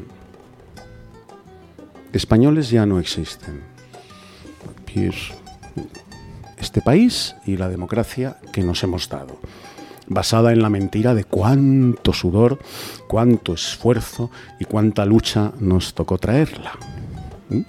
Españoles 2.14 2.70
ya 2.70 2.86
no 2.86 3.02
existen. 3.02 3.64
Este 6.58 6.80
país 6.80 7.36
y 7.46 7.58
la 7.58 7.68
democracia 7.68 8.38
que 8.54 8.64
nos 8.64 8.82
hemos 8.84 9.10
dado, 9.10 9.38
basada 10.08 10.54
en 10.54 10.62
la 10.62 10.70
mentira 10.70 11.14
de 11.16 11.26
cuánto 11.26 12.14
sudor, 12.14 12.60
cuánto 13.10 13.56
esfuerzo 13.56 14.32
y 14.58 14.64
cuánta 14.64 15.04
lucha 15.04 15.52
nos 15.60 15.94
tocó 15.94 16.18
traerla. 16.18 16.72
¿Mm? 17.50 17.64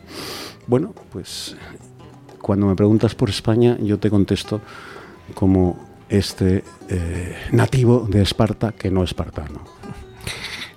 Bueno, 0.69 0.95
pues 1.11 1.57
cuando 2.45 2.67
me 2.67 2.77
preguntas 2.77 3.15
por 3.15 3.31
España, 3.31 3.79
yo 3.81 3.99
te 3.99 4.11
contesto 4.11 4.61
como 5.33 5.79
este 6.11 6.63
eh, 6.91 7.35
nativo 7.53 8.07
de 8.07 8.21
Esparta 8.21 8.73
que 8.73 8.91
no 8.91 9.03
es 9.03 9.11
espartano. 9.11 9.61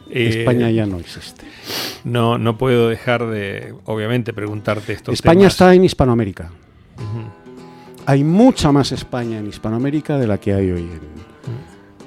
Eh, 0.10 0.30
España 0.30 0.72
ya 0.72 0.86
no 0.86 0.98
existe. 0.98 1.46
No, 2.06 2.38
no 2.38 2.58
puedo 2.58 2.88
dejar 2.88 3.28
de, 3.28 3.76
obviamente, 3.84 4.32
preguntarte 4.32 4.94
esto. 4.94 5.12
España 5.12 5.48
está 5.48 5.74
en 5.74 5.84
Hispanoamérica. 5.84 6.52
Hay 8.06 8.24
mucha 8.24 8.72
más 8.72 8.94
España 8.94 9.38
en 9.38 9.48
Hispanoamérica 9.48 10.18
de 10.18 10.28
la 10.28 10.38
que 10.38 10.54
hay 10.54 10.72
hoy 10.72 10.88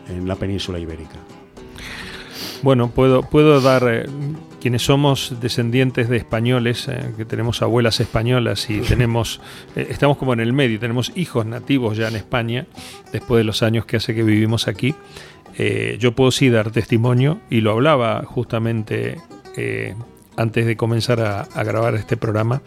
en, 0.09 0.27
la 0.27 0.37
península 0.37 0.79
ibérica. 0.79 1.19
Bueno, 2.63 2.89
puedo, 2.89 3.25
puedo 3.25 3.61
dar 3.61 3.83
eh, 3.87 4.07
quienes 4.61 4.83
somos 4.83 5.35
descendientes 5.41 6.09
de 6.09 6.19
españoles, 6.19 6.87
eh, 6.89 7.13
que 7.17 7.25
tenemos 7.25 7.63
abuelas 7.63 7.99
españolas 8.01 8.71
y 8.71 8.81
tenemos, 8.89 9.41
eh, 9.75 9.89
estamos 9.91 10.17
como 10.17 10.33
en 10.33 10.41
el 10.41 10.53
medio, 10.53 10.79
tenemos 10.79 11.13
hijos 11.17 11.47
nativos 11.47 11.97
ya 11.97 12.09
en 12.09 12.17
España, 12.17 12.67
después 13.13 13.39
de 13.39 13.45
los 13.45 13.63
años 13.63 13.87
que 13.87 13.97
hace 13.97 14.15
que 14.15 14.23
vivimos 14.23 14.69
aquí, 14.69 14.95
eh, 15.59 15.97
yo 15.99 16.13
puedo 16.13 16.31
sí 16.31 16.49
dar 16.51 16.71
testimonio, 16.71 17.41
y 17.51 17.61
lo 17.61 17.73
hablaba 17.73 18.23
justamente 18.25 19.19
antes 20.37 20.65
de 20.65 20.77
comenzar 20.77 21.21
a 21.21 21.65
grabar 21.65 21.97
este 21.97 22.17
programa, 22.17 22.63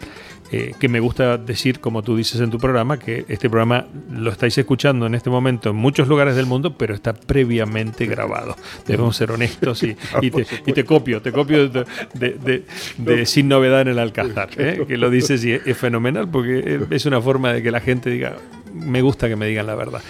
eh, 0.56 0.72
que 0.78 0.88
me 0.88 1.00
gusta 1.00 1.36
decir, 1.36 1.80
como 1.80 2.04
tú 2.04 2.16
dices 2.16 2.40
en 2.40 2.48
tu 2.48 2.58
programa, 2.58 2.96
que 2.96 3.24
este 3.26 3.50
programa 3.50 3.86
lo 4.08 4.30
estáis 4.30 4.56
escuchando 4.56 5.04
en 5.04 5.16
este 5.16 5.28
momento 5.28 5.70
en 5.70 5.76
muchos 5.76 6.06
lugares 6.06 6.36
del 6.36 6.46
mundo, 6.46 6.78
pero 6.78 6.94
está 6.94 7.12
previamente 7.12 8.06
grabado. 8.06 8.54
Debemos 8.86 9.16
ser 9.16 9.32
honestos 9.32 9.82
y, 9.82 9.96
te, 10.72 10.84
copio, 10.84 11.20
te 11.20 11.32
copio 11.32 11.68
de, 11.68 13.26
Sin 13.26 13.48
Novedad 13.48 13.80
en 13.80 13.88
el 13.88 13.98
Alcázar, 13.98 14.50
¿eh? 14.56 14.84
que 14.86 14.96
lo 14.96 15.10
dices 15.10 15.44
y 15.44 15.54
es, 15.54 15.76
fenomenal 15.76 16.28
porque 16.28 16.86
es 16.88 17.04
una 17.04 17.20
forma 17.20 17.52
de 17.52 17.60
que 17.60 17.72
la 17.72 17.80
gente 17.80 18.08
diga, 18.08 18.36
me 18.72 19.02
gusta 19.02 19.28
que 19.28 19.34
me 19.34 19.48
digan 19.48 19.66
la 19.66 19.74
verdad. 19.74 20.02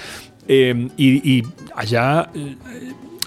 Eh, 0.47 0.91
y, 0.99 1.39
y, 1.39 1.43
allá 1.75 2.29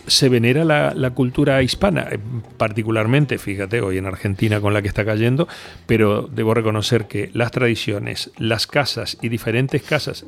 se 0.07 0.29
venera 0.29 0.63
la, 0.65 1.09
cultura 1.11 1.61
hispana, 1.61 2.07
eh, 2.09 2.19
particularmente, 2.57 3.37
fíjate, 3.37 3.81
hoy 3.81 3.97
en 3.97 4.05
Argentina 4.05 4.59
con 4.61 4.73
la 4.73 4.81
que 4.81 4.87
está 4.87 5.05
cayendo, 5.05 5.47
pero 5.85 6.29
debo 6.31 6.53
reconocer 6.53 7.07
que 7.07 7.29
las 7.33 7.51
tradiciones, 7.51 8.31
las 8.37 8.67
casas 8.67 9.17
y 9.21 9.29
diferentes 9.29 9.83
casas, 9.83 10.25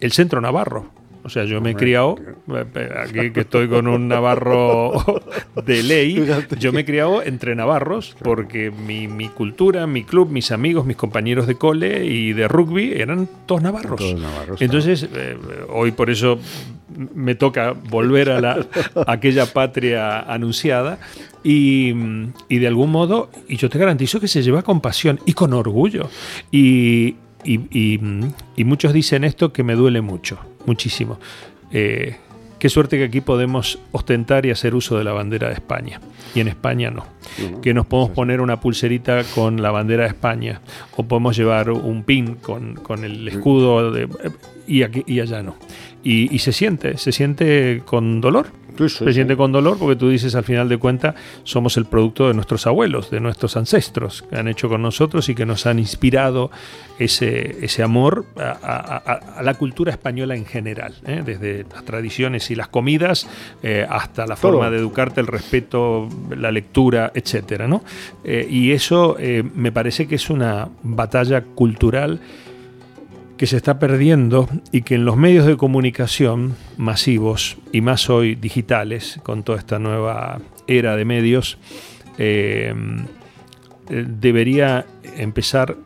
el 0.00 0.12
centro 0.12 0.40
navarro, 0.40 0.90
o 1.22 1.28
sea, 1.28 1.44
yo 1.44 1.60
me 1.60 1.70
he 1.70 1.74
criado, 1.74 2.16
eh, 2.48 2.88
aquí 2.96 3.30
que 3.30 3.40
estoy 3.40 3.68
con 3.68 3.86
un 3.88 4.08
navarro 4.08 4.92
de 5.66 5.82
ley, 5.82 6.26
yo 6.58 6.72
me 6.72 6.80
he 6.80 6.84
criado 6.84 7.22
entre 7.22 7.54
navarros 7.54 8.16
porque 8.22 8.70
mi, 8.70 9.28
cultura, 9.28 9.86
mi 9.86 10.04
club, 10.04 10.30
mis 10.30 10.52
amigos, 10.52 10.86
mis 10.86 10.96
compañeros 10.96 11.46
de 11.46 11.56
cole 11.56 12.04
y 12.06 12.32
de 12.32 12.48
rugby 12.48 12.92
eran 12.92 13.28
todos 13.46 13.62
navarros. 13.62 14.00
Entonces, 14.60 15.08
eh, 15.14 15.36
hoy 15.68 15.92
por 15.92 16.10
eso 16.10 16.38
me 17.14 17.34
toca 17.34 17.72
volver 17.72 18.30
a, 18.30 18.40
la, 18.40 18.66
aquella 19.06 19.46
patria 19.46 20.20
anunciada 20.20 20.98
y, 21.44 21.94
y, 22.48 22.58
de 22.58 22.66
algún 22.66 22.90
modo, 22.90 23.30
y 23.48 23.56
yo 23.56 23.68
te 23.68 23.78
garantizo 23.78 24.20
que 24.20 24.28
se 24.28 24.42
lleva 24.42 24.62
con 24.62 24.80
pasión 24.80 25.20
y 25.26 25.34
con 25.34 25.52
orgullo. 25.52 26.08
Y, 26.50 27.16
y, 27.44 28.64
muchos 28.64 28.92
dicen 28.92 29.24
esto 29.24 29.52
que 29.52 29.62
me 29.62 29.74
duele 29.74 30.00
mucho, 30.00 30.38
muchísimo. 30.66 31.18
Eh, 31.70 32.16
qué 32.58 32.68
suerte 32.68 32.98
que 32.98 33.04
aquí 33.04 33.20
podemos 33.20 33.78
ostentar 33.92 34.46
y 34.46 34.50
hacer 34.50 34.74
uso 34.74 34.98
de 34.98 35.04
la 35.04 35.12
bandera 35.12 35.48
de 35.48 35.54
España. 35.54 36.00
Y 36.34 36.40
en 36.40 36.48
España 36.48 36.90
no. 36.90 37.06
que 37.62 37.72
nos 37.72 37.86
podemos 37.86 38.10
poner 38.10 38.40
una 38.40 38.60
pulserita 38.60 39.22
con 39.34 39.62
la 39.62 39.70
bandera 39.70 40.04
de 40.04 40.10
España. 40.10 40.60
O 40.96 41.04
podemos 41.04 41.36
llevar 41.36 41.70
un 41.70 42.02
pin 42.02 42.34
con, 42.36 42.74
con 42.74 43.04
el 43.04 43.26
escudo 43.28 43.90
de, 43.92 44.08
y, 44.66 44.82
aquí, 44.82 45.04
y 45.06 45.20
allá 45.20 45.42
no. 45.42 45.56
Y, 46.02 46.34
y 46.34 46.38
se 46.40 46.52
siente, 46.52 46.98
se 46.98 47.12
siente 47.12 47.82
con 47.84 48.20
dolor 48.20 48.48
se 48.86 49.12
siente 49.12 49.36
con 49.36 49.52
dolor 49.52 49.78
porque 49.78 49.96
tú 49.96 50.08
dices 50.08 50.34
al 50.34 50.44
final 50.44 50.68
de 50.68 50.78
cuentas 50.78 51.14
somos 51.44 51.76
el 51.76 51.86
producto 51.86 52.28
de 52.28 52.34
nuestros 52.34 52.66
abuelos, 52.66 53.10
de 53.10 53.20
nuestros 53.20 53.56
ancestros 53.56 54.22
que 54.22 54.36
han 54.36 54.48
hecho 54.48 54.68
con 54.68 54.82
nosotros 54.82 55.28
y 55.28 55.34
que 55.34 55.46
nos 55.46 55.66
han 55.66 55.78
inspirado 55.78 56.50
ese, 56.98 57.64
ese 57.64 57.82
amor 57.82 58.26
a, 58.36 59.40
la 59.42 59.54
cultura 59.54 59.92
española 59.92 60.36
en 60.36 60.44
general, 60.44 60.94
¿eh? 61.06 61.22
desde 61.24 61.64
las 61.72 61.84
tradiciones 61.84 62.50
y 62.50 62.54
las 62.54 62.68
comidas 62.68 63.28
eh, 63.62 63.86
hasta 63.88 64.26
la 64.26 64.36
forma 64.36 64.70
de 64.70 64.78
educarte, 64.78 65.20
el 65.20 65.26
respeto, 65.26 66.08
la 66.36 66.50
lectura, 66.50 67.12
etcétera, 67.14 67.68
¿no? 67.68 67.82
Eh, 68.24 68.46
y 68.48 68.72
eso 68.72 69.16
me 69.54 69.72
parece 69.72 70.06
que 70.06 70.16
es 70.16 70.30
una 70.30 70.68
batalla 70.82 71.42
cultural 71.42 72.20
que 73.38 73.46
se 73.46 73.56
está 73.56 73.78
perdiendo 73.78 74.48
y 74.72 74.82
que 74.82 74.96
en 74.96 75.04
los 75.04 75.16
medios 75.16 75.46
de 75.46 75.56
comunicación 75.56 76.56
masivos 76.76 77.56
y 77.72 77.80
más 77.80 78.10
hoy 78.10 78.34
digitales, 78.34 79.20
con 79.22 79.44
toda 79.44 79.58
esta 79.58 79.78
nueva 79.78 80.40
era 80.66 80.96
de 80.96 81.04
medios, 81.04 81.56
eh, 82.18 82.74
eh, 83.88 84.04
debería 84.06 84.86
empezar, 85.16 85.76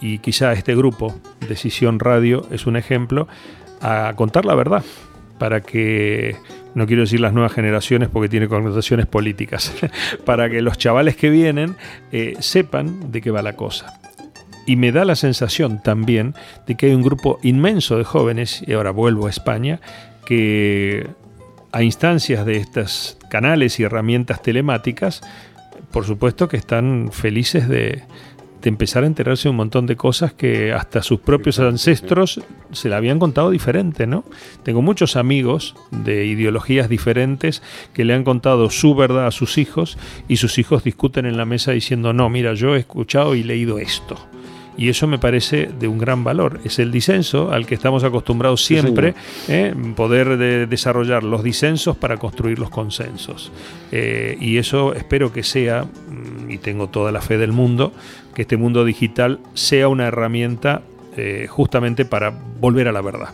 y 0.00 0.18
quizá 0.18 0.54
este 0.54 0.74
grupo, 0.74 1.14
Decisión 1.46 2.00
Radio, 2.00 2.46
es 2.50 2.66
un 2.66 2.76
ejemplo, 2.76 3.28
a 3.82 4.14
contar 4.16 4.46
la 4.46 4.54
verdad, 4.54 4.82
para 5.38 5.60
que, 5.60 6.36
no 6.74 6.86
quiero 6.86 7.02
decir 7.02 7.20
las 7.20 7.34
nuevas 7.34 7.52
generaciones 7.52 8.08
porque 8.08 8.30
tiene 8.30 8.48
connotaciones 8.48 9.06
políticas, 9.06 9.74
para 10.24 10.48
que 10.48 10.62
los 10.62 10.78
chavales 10.78 11.16
que 11.16 11.28
vienen 11.28 11.76
eh, 12.12 12.34
sepan 12.40 13.12
de 13.12 13.20
qué 13.20 13.30
va 13.30 13.42
la 13.42 13.56
cosa. 13.56 14.00
Y 14.66 14.76
me 14.76 14.92
da 14.92 15.04
la 15.04 15.16
sensación 15.16 15.82
también 15.82 16.34
de 16.66 16.76
que 16.76 16.86
hay 16.86 16.94
un 16.94 17.02
grupo 17.02 17.38
inmenso 17.42 17.98
de 17.98 18.04
jóvenes, 18.04 18.62
y 18.66 18.72
ahora 18.72 18.90
vuelvo 18.90 19.26
a 19.26 19.30
España, 19.30 19.80
que 20.24 21.06
a 21.74 21.82
instancias 21.82 22.46
de 22.46 22.56
estos 22.58 23.18
canales 23.28 23.80
y 23.80 23.82
herramientas 23.82 24.40
telemáticas, 24.42 25.22
por 25.90 26.04
supuesto 26.04 26.48
que 26.48 26.56
están 26.56 27.10
felices 27.12 27.68
de, 27.68 28.04
empezar 28.62 29.02
a 29.02 29.06
enterarse 29.06 29.44
de 29.44 29.50
un 29.50 29.56
montón 29.56 29.84
de 29.86 29.94
cosas 29.94 30.32
que 30.32 30.72
hasta 30.72 31.02
sus 31.02 31.20
propios 31.20 31.58
ancestros 31.58 32.40
se 32.72 32.88
le 32.88 32.94
habían 32.94 33.18
contado 33.18 33.50
diferente, 33.50 34.06
¿no? 34.06 34.24
Tengo 34.62 34.80
muchos 34.80 35.16
amigos 35.16 35.74
de 35.90 36.24
ideologías 36.24 36.88
diferentes 36.88 37.60
que 37.92 38.04
le 38.04 38.14
han 38.14 38.24
contado 38.24 38.70
su 38.70 38.94
verdad 38.94 39.26
a 39.26 39.32
sus 39.32 39.58
hijos 39.58 39.98
y 40.28 40.36
sus 40.36 40.56
hijos 40.58 40.82
discuten 40.82 41.26
en 41.26 41.36
la 41.36 41.44
mesa 41.44 41.72
diciendo, 41.72 42.12
no, 42.12 42.30
mira, 42.30 42.54
yo 42.54 42.74
he 42.74 42.78
escuchado 42.78 43.34
y 43.34 43.42
leído 43.42 43.78
esto. 43.78 44.16
Y 44.76 44.88
eso 44.88 45.06
me 45.06 45.18
parece 45.18 45.68
de 45.78 45.86
un 45.86 45.98
gran 45.98 46.24
valor. 46.24 46.60
Es 46.64 46.78
el 46.78 46.90
disenso 46.90 47.52
al 47.52 47.66
que 47.66 47.74
estamos 47.74 48.02
acostumbrados 48.02 48.64
siempre, 48.64 49.14
¿eh? 49.48 49.74
poder 49.94 50.68
desarrollar 50.68 51.22
los 51.22 51.44
disensos 51.44 51.96
para 51.96 52.16
construir 52.16 52.58
los 52.58 52.70
consensos. 52.70 53.52
Eh, 53.92 54.36
y 54.40 54.58
eso 54.58 54.94
espero 54.94 55.32
que 55.32 55.42
sea, 55.42 55.84
mm, 55.84 56.50
y 56.50 56.58
tengo 56.58 56.88
toda 56.88 57.12
la 57.12 57.20
fe 57.20 57.38
del 57.38 57.52
mundo, 57.52 57.92
que 58.34 58.42
este 58.42 58.56
mundo 58.56 58.84
digital 58.84 59.38
sea 59.54 59.88
una 59.88 60.06
herramienta 60.06 60.82
eh, 61.16 61.46
justamente 61.48 62.04
para 62.04 62.30
volver 62.60 62.88
a 62.88 62.92
la 62.92 63.00
verdad. 63.00 63.28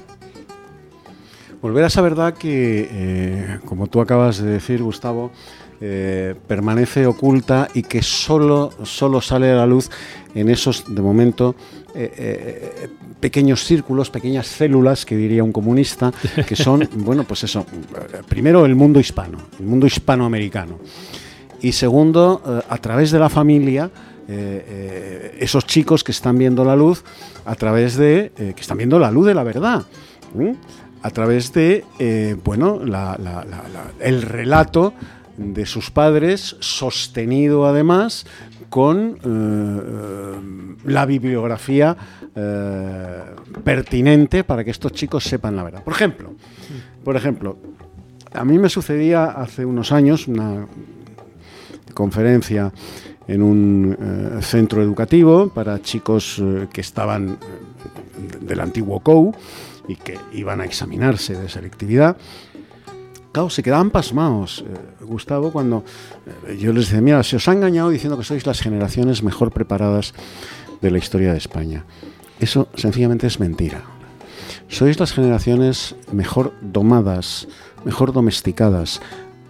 Volver 1.62 1.84
a 1.84 1.86
esa 1.88 2.00
verdad 2.00 2.34
que, 2.34 3.58
como 3.66 3.86
tú 3.86 4.00
acabas 4.00 4.42
de 4.42 4.50
decir, 4.50 4.82
Gustavo, 4.82 5.30
eh, 5.82 6.34
permanece 6.46 7.06
oculta 7.06 7.68
y 7.72 7.84
que 7.84 8.02
solo, 8.02 8.70
solo 8.82 9.22
sale 9.22 9.50
a 9.50 9.54
la 9.54 9.66
luz 9.66 9.88
en 10.34 10.50
esos, 10.50 10.84
de 10.94 11.00
momento, 11.00 11.54
eh, 11.94 12.12
eh, 12.18 12.88
pequeños 13.18 13.64
círculos, 13.64 14.10
pequeñas 14.10 14.46
células, 14.46 15.06
que 15.06 15.16
diría 15.16 15.42
un 15.42 15.52
comunista, 15.52 16.12
que 16.46 16.54
son, 16.54 16.86
bueno, 16.96 17.24
pues 17.24 17.44
eso, 17.44 17.64
primero 18.28 18.66
el 18.66 18.74
mundo 18.74 19.00
hispano, 19.00 19.38
el 19.58 19.64
mundo 19.64 19.86
hispanoamericano. 19.86 20.78
Y 21.62 21.72
segundo, 21.72 22.62
a 22.68 22.76
través 22.76 23.10
de 23.10 23.18
la 23.18 23.30
familia, 23.30 23.90
esos 25.38 25.66
chicos 25.66 26.04
que 26.04 26.12
están 26.12 26.36
viendo 26.36 26.62
la 26.62 26.76
luz, 26.76 27.04
a 27.46 27.54
través 27.54 27.96
de, 27.96 28.32
que 28.36 28.60
están 28.60 28.76
viendo 28.76 28.98
la 28.98 29.10
luz 29.10 29.26
de 29.26 29.34
la 29.34 29.44
verdad. 29.44 29.84
a 31.02 31.10
través 31.10 31.52
de, 31.52 31.84
bueno, 32.44 32.80
el 34.00 34.22
relato 34.22 34.94
de 35.40 35.64
sus 35.64 35.90
padres, 35.90 36.56
sostenido 36.60 37.66
además 37.66 38.26
con 38.68 39.16
eh, 39.16 39.18
eh, 39.24 40.76
la 40.84 41.06
bibliografía 41.06 41.96
eh, 42.34 43.22
pertinente 43.64 44.44
para 44.44 44.62
que 44.62 44.70
estos 44.70 44.92
chicos 44.92 45.24
sepan 45.24 45.56
la 45.56 45.64
verdad. 45.64 45.82
Por 45.82 45.94
ejemplo, 45.94 46.34
por 47.02 47.16
ejemplo, 47.16 47.56
a 48.32 48.44
mí 48.44 48.58
me 48.58 48.68
sucedía 48.68 49.24
hace 49.24 49.64
unos 49.64 49.92
años 49.92 50.28
una 50.28 50.66
conferencia 51.94 52.72
en 53.26 53.42
un 53.42 53.96
centro 54.42 54.82
educativo 54.82 55.48
para 55.48 55.80
chicos 55.80 56.42
que 56.72 56.80
estaban 56.80 57.38
del 58.40 58.60
antiguo 58.60 59.00
COU 59.00 59.32
y 59.88 59.96
que 59.96 60.18
iban 60.32 60.60
a 60.60 60.64
examinarse 60.64 61.34
de 61.34 61.48
selectividad 61.48 62.16
Claro, 63.32 63.48
se 63.48 63.62
quedaban 63.62 63.90
pasmados, 63.90 64.64
eh, 64.66 65.04
Gustavo, 65.04 65.52
cuando 65.52 65.84
eh, 66.46 66.56
yo 66.58 66.72
les 66.72 66.86
decía, 66.86 67.00
mira, 67.00 67.22
se 67.22 67.36
os 67.36 67.46
ha 67.46 67.52
engañado 67.52 67.90
diciendo 67.90 68.18
que 68.18 68.24
sois 68.24 68.44
las 68.44 68.60
generaciones 68.60 69.22
mejor 69.22 69.52
preparadas 69.52 70.14
de 70.80 70.90
la 70.90 70.98
historia 70.98 71.30
de 71.32 71.38
España. 71.38 71.84
Eso 72.40 72.68
sencillamente 72.74 73.28
es 73.28 73.38
mentira. 73.38 73.82
Sois 74.68 74.98
las 74.98 75.12
generaciones 75.12 75.94
mejor 76.10 76.54
domadas, 76.60 77.46
mejor 77.84 78.12
domesticadas 78.12 79.00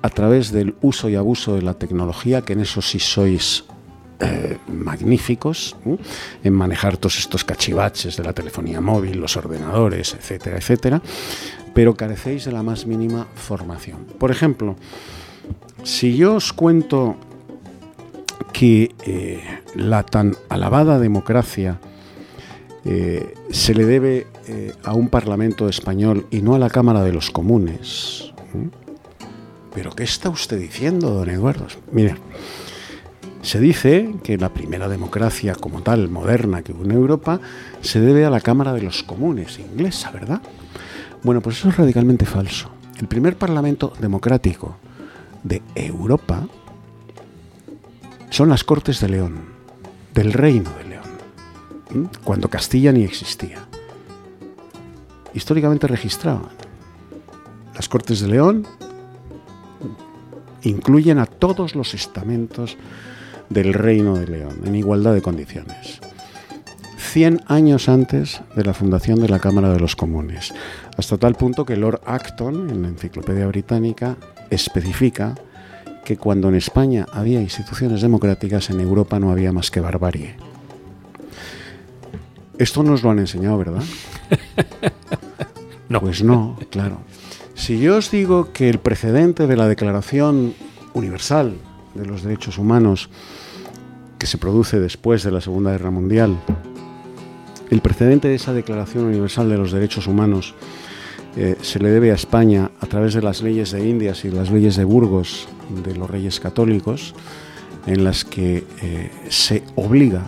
a 0.03 0.11
través 0.11 0.53
del 0.53 0.75
uso 0.83 1.09
y 1.09 1.17
abuso 1.17 1.55
de 1.55 1.63
la 1.63 1.75
tecnología, 1.75 2.43
que 2.43 2.53
en 2.53 2.61
eso 2.61 2.83
sí 2.83 2.99
sois 2.99 3.65
eh, 4.21 4.59
magníficos 4.69 5.77
en 6.45 6.53
manejar 6.53 6.99
todos 6.99 7.19
estos 7.19 7.43
cachivaches 7.43 8.17
de 8.17 8.25
la 8.25 8.33
telefonía 8.33 8.81
móvil, 8.81 9.19
los 9.19 9.37
ordenadores, 9.37 10.15
etcétera, 10.15 10.59
etcétera 10.59 11.03
pero 11.73 11.95
carecéis 11.95 12.45
de 12.45 12.53
la 12.53 12.63
más 12.63 12.85
mínima 12.85 13.29
formación. 13.35 14.05
Por 14.19 14.31
ejemplo, 14.33 14.77
si 15.85 16.17
yo 16.17 16.35
os 16.35 16.53
cuento 16.53 17.17
que 18.53 18.93
eh, 19.07 19.41
la 19.77 20.03
tan 20.03 20.37
alabada 20.49 20.99
democracia 20.99 21.81
eh, 22.85 23.35
se 23.51 23.75
le 23.75 23.87
debe 23.87 24.27
a 24.83 24.95
un 24.95 25.09
Parlamento 25.09 25.69
español 25.69 26.27
y 26.33 26.43
no 26.43 26.57
a 26.57 26.59
la 26.59 26.71
Cámara 26.71 27.05
de 27.05 27.13
los 27.13 27.31
Comunes. 27.31 28.33
¿Pero 29.73 29.93
qué 29.93 30.03
está 30.03 30.29
usted 30.29 30.59
diciendo, 30.59 31.11
don 31.11 31.31
Eduardo? 31.31 31.69
Mire, 31.93 32.17
se 33.43 33.59
dice 33.59 34.15
que 34.23 34.37
la 34.37 34.51
primera 34.51 34.89
democracia 34.89 35.55
como 35.55 35.83
tal, 35.83 36.09
moderna 36.11 36.63
que 36.63 36.73
hubo 36.73 36.85
en 36.85 36.93
Europa, 36.93 37.41
se 37.81 38.01
debe 38.01 38.25
a 38.25 38.31
la 38.31 38.41
Cámara 38.41 38.73
de 38.73 38.83
los 38.83 39.03
Comunes, 39.03 39.59
inglesa, 39.59 40.11
¿verdad? 40.11 40.43
Bueno, 41.23 41.41
pues 41.41 41.59
eso 41.59 41.69
es 41.69 41.77
radicalmente 41.77 42.27
falso. 42.27 42.71
El 42.99 43.09
primer 43.09 43.37
parlamento 43.37 43.93
democrático 43.99 44.77
de 45.43 45.63
Europa 45.75 46.47
son 48.29 48.51
las 48.51 48.63
Cortes 48.63 49.01
de 49.01 49.09
León, 49.09 49.41
del 50.15 50.33
Reino 50.33 50.71
de 50.77 50.85
León, 50.85 52.11
cuando 52.25 52.49
Castilla 52.49 52.93
ni 52.93 53.05
existía. 53.05 53.59
Históricamente 55.33 55.87
registraban. 55.87 56.51
Las 57.75 57.89
Cortes 57.89 58.21
de 58.21 58.29
León 58.29 58.67
incluyen 60.63 61.19
a 61.19 61.27
todos 61.27 61.75
los 61.75 61.95
estamentos 61.95 62.77
del 63.51 63.75
Reino 63.75 64.17
de 64.17 64.27
León 64.27 64.63
en 64.65 64.75
igualdad 64.75 65.13
de 65.13 65.21
condiciones. 65.21 66.01
100 66.97 67.43
años 67.49 67.89
antes 67.89 68.41
de 68.55 68.65
la 68.65 68.73
fundación 68.73 69.21
de 69.21 69.29
la 69.29 69.41
Cámara 69.41 69.73
de 69.73 69.81
los 69.81 69.97
Comunes, 69.97 70.55
hasta 70.97 71.19
tal 71.19 71.35
punto 71.35 71.65
que 71.65 71.77
Lord 71.77 72.01
Acton, 72.07 72.71
en 72.71 72.83
la 72.83 72.89
Enciclopedia 72.89 73.49
Británica, 73.49 74.17
especifica 74.49 75.35
que 76.05 76.17
cuando 76.17 76.49
en 76.49 76.55
España 76.55 77.07
había 77.13 77.41
instituciones 77.41 78.01
democráticas, 78.01 78.71
en 78.71 78.81
Europa 78.81 79.19
no 79.19 79.33
había 79.33 79.53
más 79.53 79.71
que 79.71 79.81
barbarie. 79.81 80.37
Esto 82.59 82.83
nos 82.83 83.03
lo 83.03 83.11
han 83.11 83.19
enseñado, 83.19 83.59
¿verdad? 83.59 83.83
no. 85.89 86.01
Pues 86.01 86.23
no, 86.23 86.59
claro. 86.71 86.99
Si 87.55 87.81
yo 87.81 87.97
os 87.97 88.11
digo 88.11 88.53
que 88.53 88.69
el 88.69 88.79
precedente 88.79 89.47
de 89.47 89.57
la 89.57 89.67
Declaración 89.67 90.55
Universal 90.95 91.55
de 91.95 92.07
los 92.07 92.23
Derechos 92.23 92.59
Humanos, 92.59 93.11
que 94.19 94.27
se 94.27 94.39
produce 94.39 94.79
después 94.81 95.23
de 95.23 95.31
la 95.31 95.41
Segunda 95.41 95.73
Guerra 95.73 95.91
Mundial, 95.91 96.39
el 97.71 97.81
precedente 97.81 98.29
de 98.29 98.35
esa 98.35 98.53
Declaración 98.53 99.05
Universal 99.05 99.49
de 99.49 99.57
los 99.57 99.73
Derechos 99.73 100.07
Humanos 100.07 100.55
eh, 101.37 101.57
se 101.63 101.79
le 101.79 101.91
debe 101.91 102.11
a 102.11 102.15
España 102.15 102.73
a 102.81 102.87
través 102.87 103.15
de 103.15 103.23
las 103.23 103.43
leyes 103.43 103.71
de 103.71 103.89
Indias 103.89 104.25
y 104.25 104.31
las 104.31 104.51
leyes 104.51 104.77
de 104.77 104.85
Burgos 104.85 105.49
de 105.85 105.95
los 105.95 106.11
reyes 106.11 106.41
católicos, 106.41 107.15
en 107.87 108.03
las 108.03 108.25
que 108.25 108.65
eh, 108.83 109.11
se 109.29 109.63
obliga 109.77 110.27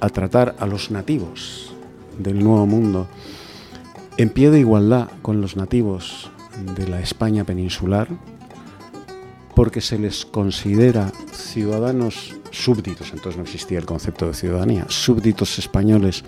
a 0.00 0.08
tratar 0.08 0.56
a 0.58 0.66
los 0.66 0.90
nativos 0.90 1.74
del 2.18 2.42
Nuevo 2.42 2.66
Mundo 2.66 3.06
en 4.16 4.30
pie 4.30 4.50
de 4.50 4.60
igualdad 4.60 5.08
con 5.22 5.40
los 5.40 5.56
nativos 5.56 6.30
de 6.74 6.88
la 6.88 7.00
España 7.00 7.44
peninsular, 7.44 8.08
porque 9.58 9.80
se 9.80 9.98
les 9.98 10.24
considera 10.24 11.10
ciudadanos 11.32 12.36
súbditos, 12.52 13.10
entonces 13.12 13.36
no 13.38 13.42
existía 13.42 13.80
el 13.80 13.86
concepto 13.86 14.28
de 14.28 14.34
ciudadanía, 14.34 14.86
súbditos 14.86 15.58
españoles, 15.58 16.22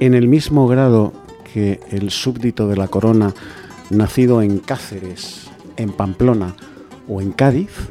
en 0.00 0.14
el 0.14 0.28
mismo 0.28 0.66
grado 0.66 1.12
que 1.52 1.80
el 1.90 2.10
súbdito 2.10 2.66
de 2.66 2.78
la 2.78 2.88
corona 2.88 3.34
nacido 3.90 4.40
en 4.40 4.60
Cáceres, 4.60 5.50
en 5.76 5.92
Pamplona 5.92 6.56
o 7.06 7.20
en 7.20 7.32
Cádiz, 7.32 7.90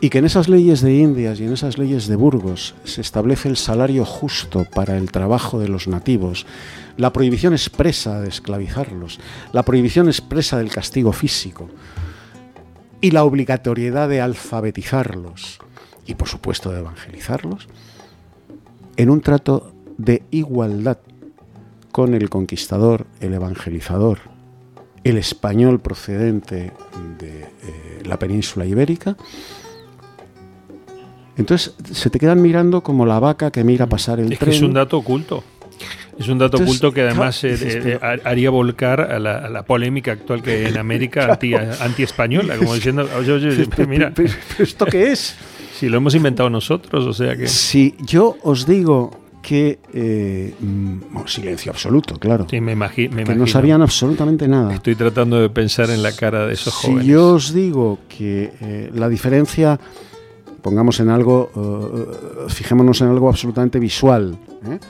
y 0.00 0.10
que 0.10 0.18
en 0.18 0.24
esas 0.24 0.48
leyes 0.48 0.80
de 0.80 0.96
Indias 0.96 1.38
y 1.38 1.44
en 1.44 1.52
esas 1.52 1.78
leyes 1.78 2.08
de 2.08 2.16
Burgos 2.16 2.74
se 2.82 3.02
establece 3.02 3.48
el 3.48 3.56
salario 3.56 4.04
justo 4.04 4.66
para 4.74 4.98
el 4.98 5.12
trabajo 5.12 5.60
de 5.60 5.68
los 5.68 5.86
nativos, 5.86 6.44
la 6.96 7.12
prohibición 7.12 7.52
expresa 7.52 8.20
de 8.20 8.30
esclavizarlos, 8.30 9.20
la 9.52 9.62
prohibición 9.62 10.08
expresa 10.08 10.58
del 10.58 10.70
castigo 10.70 11.12
físico 11.12 11.68
y 13.00 13.10
la 13.10 13.24
obligatoriedad 13.24 14.08
de 14.08 14.20
alfabetizarlos 14.20 15.58
y 16.06 16.14
por 16.14 16.28
supuesto 16.28 16.70
de 16.70 16.80
evangelizarlos, 16.80 17.68
en 18.96 19.10
un 19.10 19.20
trato 19.20 19.72
de 19.98 20.22
igualdad 20.30 20.98
con 21.92 22.14
el 22.14 22.30
conquistador, 22.30 23.06
el 23.20 23.34
evangelizador, 23.34 24.18
el 25.04 25.18
español 25.18 25.80
procedente 25.80 26.72
de 27.18 27.40
eh, 27.40 28.02
la 28.04 28.18
península 28.18 28.66
ibérica, 28.66 29.16
entonces 31.36 31.74
se 31.92 32.08
te 32.08 32.18
quedan 32.18 32.40
mirando 32.40 32.82
como 32.82 33.04
la 33.04 33.18
vaca 33.18 33.50
que 33.50 33.62
mira 33.62 33.86
pasar 33.86 34.20
el 34.20 34.32
es 34.32 34.38
tren. 34.38 34.50
Que 34.50 34.56
es 34.56 34.62
un 34.62 34.72
dato 34.72 34.98
oculto. 34.98 35.44
Es 36.18 36.28
un 36.28 36.38
dato 36.38 36.56
oculto 36.56 36.92
que 36.92 37.02
además 37.02 37.42
eh, 37.44 37.56
eh, 37.62 37.98
haría 38.24 38.50
volcar 38.50 39.00
a 39.00 39.18
la, 39.18 39.62
polémica 39.64 40.12
actual 40.12 40.42
que 40.42 40.52
hay 40.52 40.64
en 40.66 40.78
América 40.78 41.38
anti, 41.80 42.02
española, 42.02 42.56
como 42.56 42.74
diciendo, 42.74 43.08
oye, 43.18 43.32
oye, 43.32 43.66
mira, 43.86 44.12
¿esto 44.58 44.86
qué 44.86 45.12
es? 45.12 45.36
Si 45.74 45.88
lo 45.88 45.98
hemos 45.98 46.14
inventado 46.14 46.48
nosotros, 46.48 47.04
o 47.04 47.12
sea 47.12 47.36
que... 47.36 47.46
Si 47.48 47.94
yo 47.98 48.36
os 48.42 48.66
digo 48.66 49.20
que 49.42 49.78
eh, 49.92 50.54
mm, 50.58 51.26
silencio 51.26 51.70
absoluto, 51.70 52.16
claro. 52.18 52.46
Sí, 52.48 52.60
me, 52.60 52.72
imagino. 52.72 53.22
que 53.22 53.34
no 53.34 53.46
sabían 53.46 53.82
absolutamente 53.82 54.48
nada. 54.48 54.74
Estoy 54.74 54.94
tratando 54.96 55.40
de 55.40 55.50
pensar 55.50 55.90
en 55.90 56.02
la 56.02 56.12
cara 56.12 56.46
de 56.46 56.54
esos 56.54 56.74
jóvenes. 56.74 57.04
Si 57.04 57.10
yo 57.10 57.34
os 57.34 57.52
digo 57.52 57.98
que 58.08 58.90
la 58.94 59.08
diferencia 59.08 59.78
pongamos 60.66 60.98
en 60.98 61.10
algo, 61.10 61.48
uh, 61.54 62.48
fijémonos 62.48 63.00
en 63.00 63.06
algo 63.06 63.28
absolutamente 63.28 63.78
visual. 63.78 64.36
¿eh? 64.68 64.80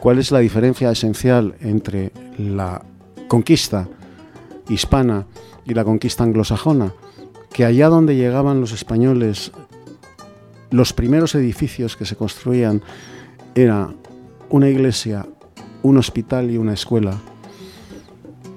¿Cuál 0.00 0.18
es 0.18 0.30
la 0.30 0.38
diferencia 0.38 0.90
esencial 0.90 1.56
entre 1.60 2.10
la 2.38 2.82
conquista 3.28 3.86
hispana 4.70 5.26
y 5.66 5.74
la 5.74 5.84
conquista 5.84 6.24
anglosajona? 6.24 6.94
Que 7.52 7.66
allá 7.66 7.90
donde 7.90 8.16
llegaban 8.16 8.62
los 8.62 8.72
españoles, 8.72 9.52
los 10.70 10.94
primeros 10.94 11.34
edificios 11.34 11.98
que 11.98 12.06
se 12.06 12.16
construían 12.16 12.82
era 13.54 13.92
una 14.48 14.70
iglesia, 14.70 15.26
un 15.82 15.98
hospital 15.98 16.50
y 16.50 16.56
una 16.56 16.72
escuela. 16.72 17.18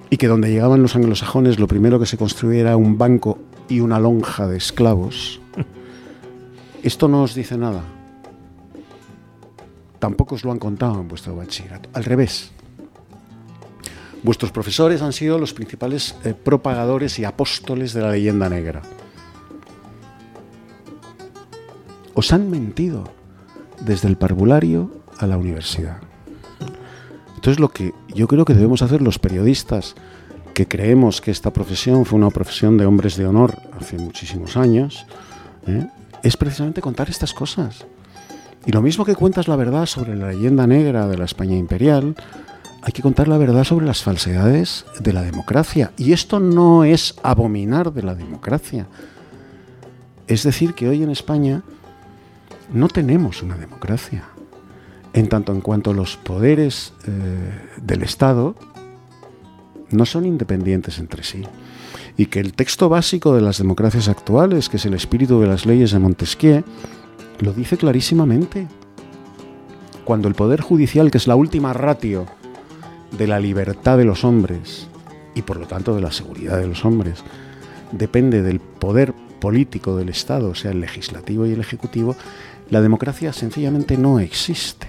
Y 0.09 0.15
que 0.15 0.27
donde 0.27 0.49
llegaban 0.49 0.81
los 0.81 0.95
anglosajones, 0.95 1.59
lo 1.59 1.67
primero 1.67 1.99
que 1.99 2.05
se 2.05 2.17
construía 2.17 2.61
era 2.61 2.77
un 2.77 2.97
banco 2.97 3.37
y 3.67 3.81
una 3.81 3.99
lonja 3.99 4.47
de 4.47 4.55
esclavos. 4.55 5.41
Esto 6.83 7.09
no 7.09 7.23
os 7.23 7.35
dice 7.35 7.57
nada. 7.57 7.83
Tampoco 10.03 10.35
os 10.35 10.43
lo 10.43 10.51
han 10.51 10.59
contado 10.59 10.99
en 10.99 11.07
vuestro 11.07 11.33
bachillerato. 11.33 11.87
Al 11.93 12.03
revés. 12.03 12.51
Vuestros 14.21 14.51
profesores 14.51 15.01
han 15.01 15.13
sido 15.13 15.39
los 15.39 15.53
principales 15.53 16.17
eh, 16.25 16.33
propagadores 16.33 17.19
y 17.19 17.23
apóstoles 17.23 17.93
de 17.93 18.01
la 18.01 18.11
leyenda 18.11 18.49
negra. 18.49 18.81
Os 22.13 22.33
han 22.33 22.51
mentido 22.51 23.05
desde 23.79 24.09
el 24.09 24.17
parvulario 24.17 24.91
a 25.19 25.25
la 25.25 25.37
universidad. 25.37 25.99
Entonces 27.35 27.61
lo 27.61 27.69
que 27.69 27.93
yo 28.13 28.27
creo 28.27 28.43
que 28.43 28.55
debemos 28.55 28.81
hacer 28.81 29.01
los 29.01 29.19
periodistas 29.19 29.95
que 30.53 30.67
creemos 30.67 31.21
que 31.21 31.31
esta 31.31 31.53
profesión 31.53 32.03
fue 32.03 32.19
una 32.19 32.29
profesión 32.29 32.77
de 32.77 32.85
hombres 32.85 33.15
de 33.15 33.25
honor 33.25 33.57
hace 33.79 33.97
muchísimos 33.97 34.57
años, 34.57 35.05
¿eh? 35.65 35.87
es 36.23 36.35
precisamente 36.35 36.81
contar 36.81 37.09
estas 37.09 37.33
cosas. 37.33 37.85
Y 38.65 38.71
lo 38.71 38.81
mismo 38.81 39.05
que 39.05 39.15
cuentas 39.15 39.47
la 39.47 39.55
verdad 39.55 39.85
sobre 39.85 40.15
la 40.15 40.29
leyenda 40.29 40.67
negra 40.67 41.07
de 41.07 41.17
la 41.17 41.25
España 41.25 41.57
imperial, 41.57 42.15
hay 42.81 42.93
que 42.93 43.01
contar 43.01 43.27
la 43.27 43.37
verdad 43.37 43.63
sobre 43.63 43.85
las 43.85 44.03
falsedades 44.03 44.85
de 44.99 45.13
la 45.13 45.21
democracia. 45.21 45.91
Y 45.97 46.13
esto 46.13 46.39
no 46.39 46.83
es 46.83 47.15
abominar 47.23 47.93
de 47.93 48.03
la 48.03 48.15
democracia. 48.15 48.87
Es 50.27 50.43
decir, 50.43 50.73
que 50.73 50.87
hoy 50.87 51.03
en 51.03 51.09
España 51.09 51.63
no 52.71 52.87
tenemos 52.87 53.41
una 53.43 53.57
democracia. 53.57 54.23
En 55.13 55.29
tanto 55.29 55.51
en 55.51 55.61
cuanto 55.61 55.93
los 55.93 56.17
poderes 56.17 56.93
eh, 57.05 57.11
del 57.81 58.03
Estado 58.03 58.55
no 59.91 60.05
son 60.05 60.25
independientes 60.25 60.97
entre 60.97 61.23
sí 61.23 61.43
y 62.17 62.27
que 62.27 62.39
el 62.39 62.53
texto 62.53 62.89
básico 62.89 63.35
de 63.35 63.41
las 63.41 63.57
democracias 63.57 64.07
actuales, 64.07 64.69
que 64.69 64.77
es 64.77 64.85
el 64.85 64.93
espíritu 64.93 65.39
de 65.39 65.47
las 65.47 65.65
leyes 65.65 65.91
de 65.91 65.99
Montesquieu, 65.99 66.63
lo 67.39 67.53
dice 67.53 67.77
clarísimamente. 67.77 68.67
Cuando 70.03 70.27
el 70.27 70.35
poder 70.35 70.61
judicial, 70.61 71.11
que 71.11 71.17
es 71.17 71.27
la 71.27 71.35
última 71.35 71.73
ratio 71.73 72.25
de 73.17 73.27
la 73.27 73.39
libertad 73.39 73.97
de 73.97 74.05
los 74.05 74.23
hombres 74.23 74.87
y 75.35 75.41
por 75.43 75.57
lo 75.57 75.67
tanto 75.67 75.95
de 75.95 76.01
la 76.01 76.11
seguridad 76.11 76.57
de 76.57 76.67
los 76.67 76.83
hombres, 76.83 77.23
depende 77.91 78.41
del 78.41 78.59
poder 78.59 79.13
político 79.39 79.95
del 79.95 80.09
Estado, 80.09 80.49
o 80.49 80.55
sea, 80.55 80.71
el 80.71 80.81
legislativo 80.81 81.45
y 81.45 81.51
el 81.51 81.59
ejecutivo, 81.59 82.15
la 82.69 82.81
democracia 82.81 83.33
sencillamente 83.33 83.97
no 83.97 84.19
existe. 84.19 84.87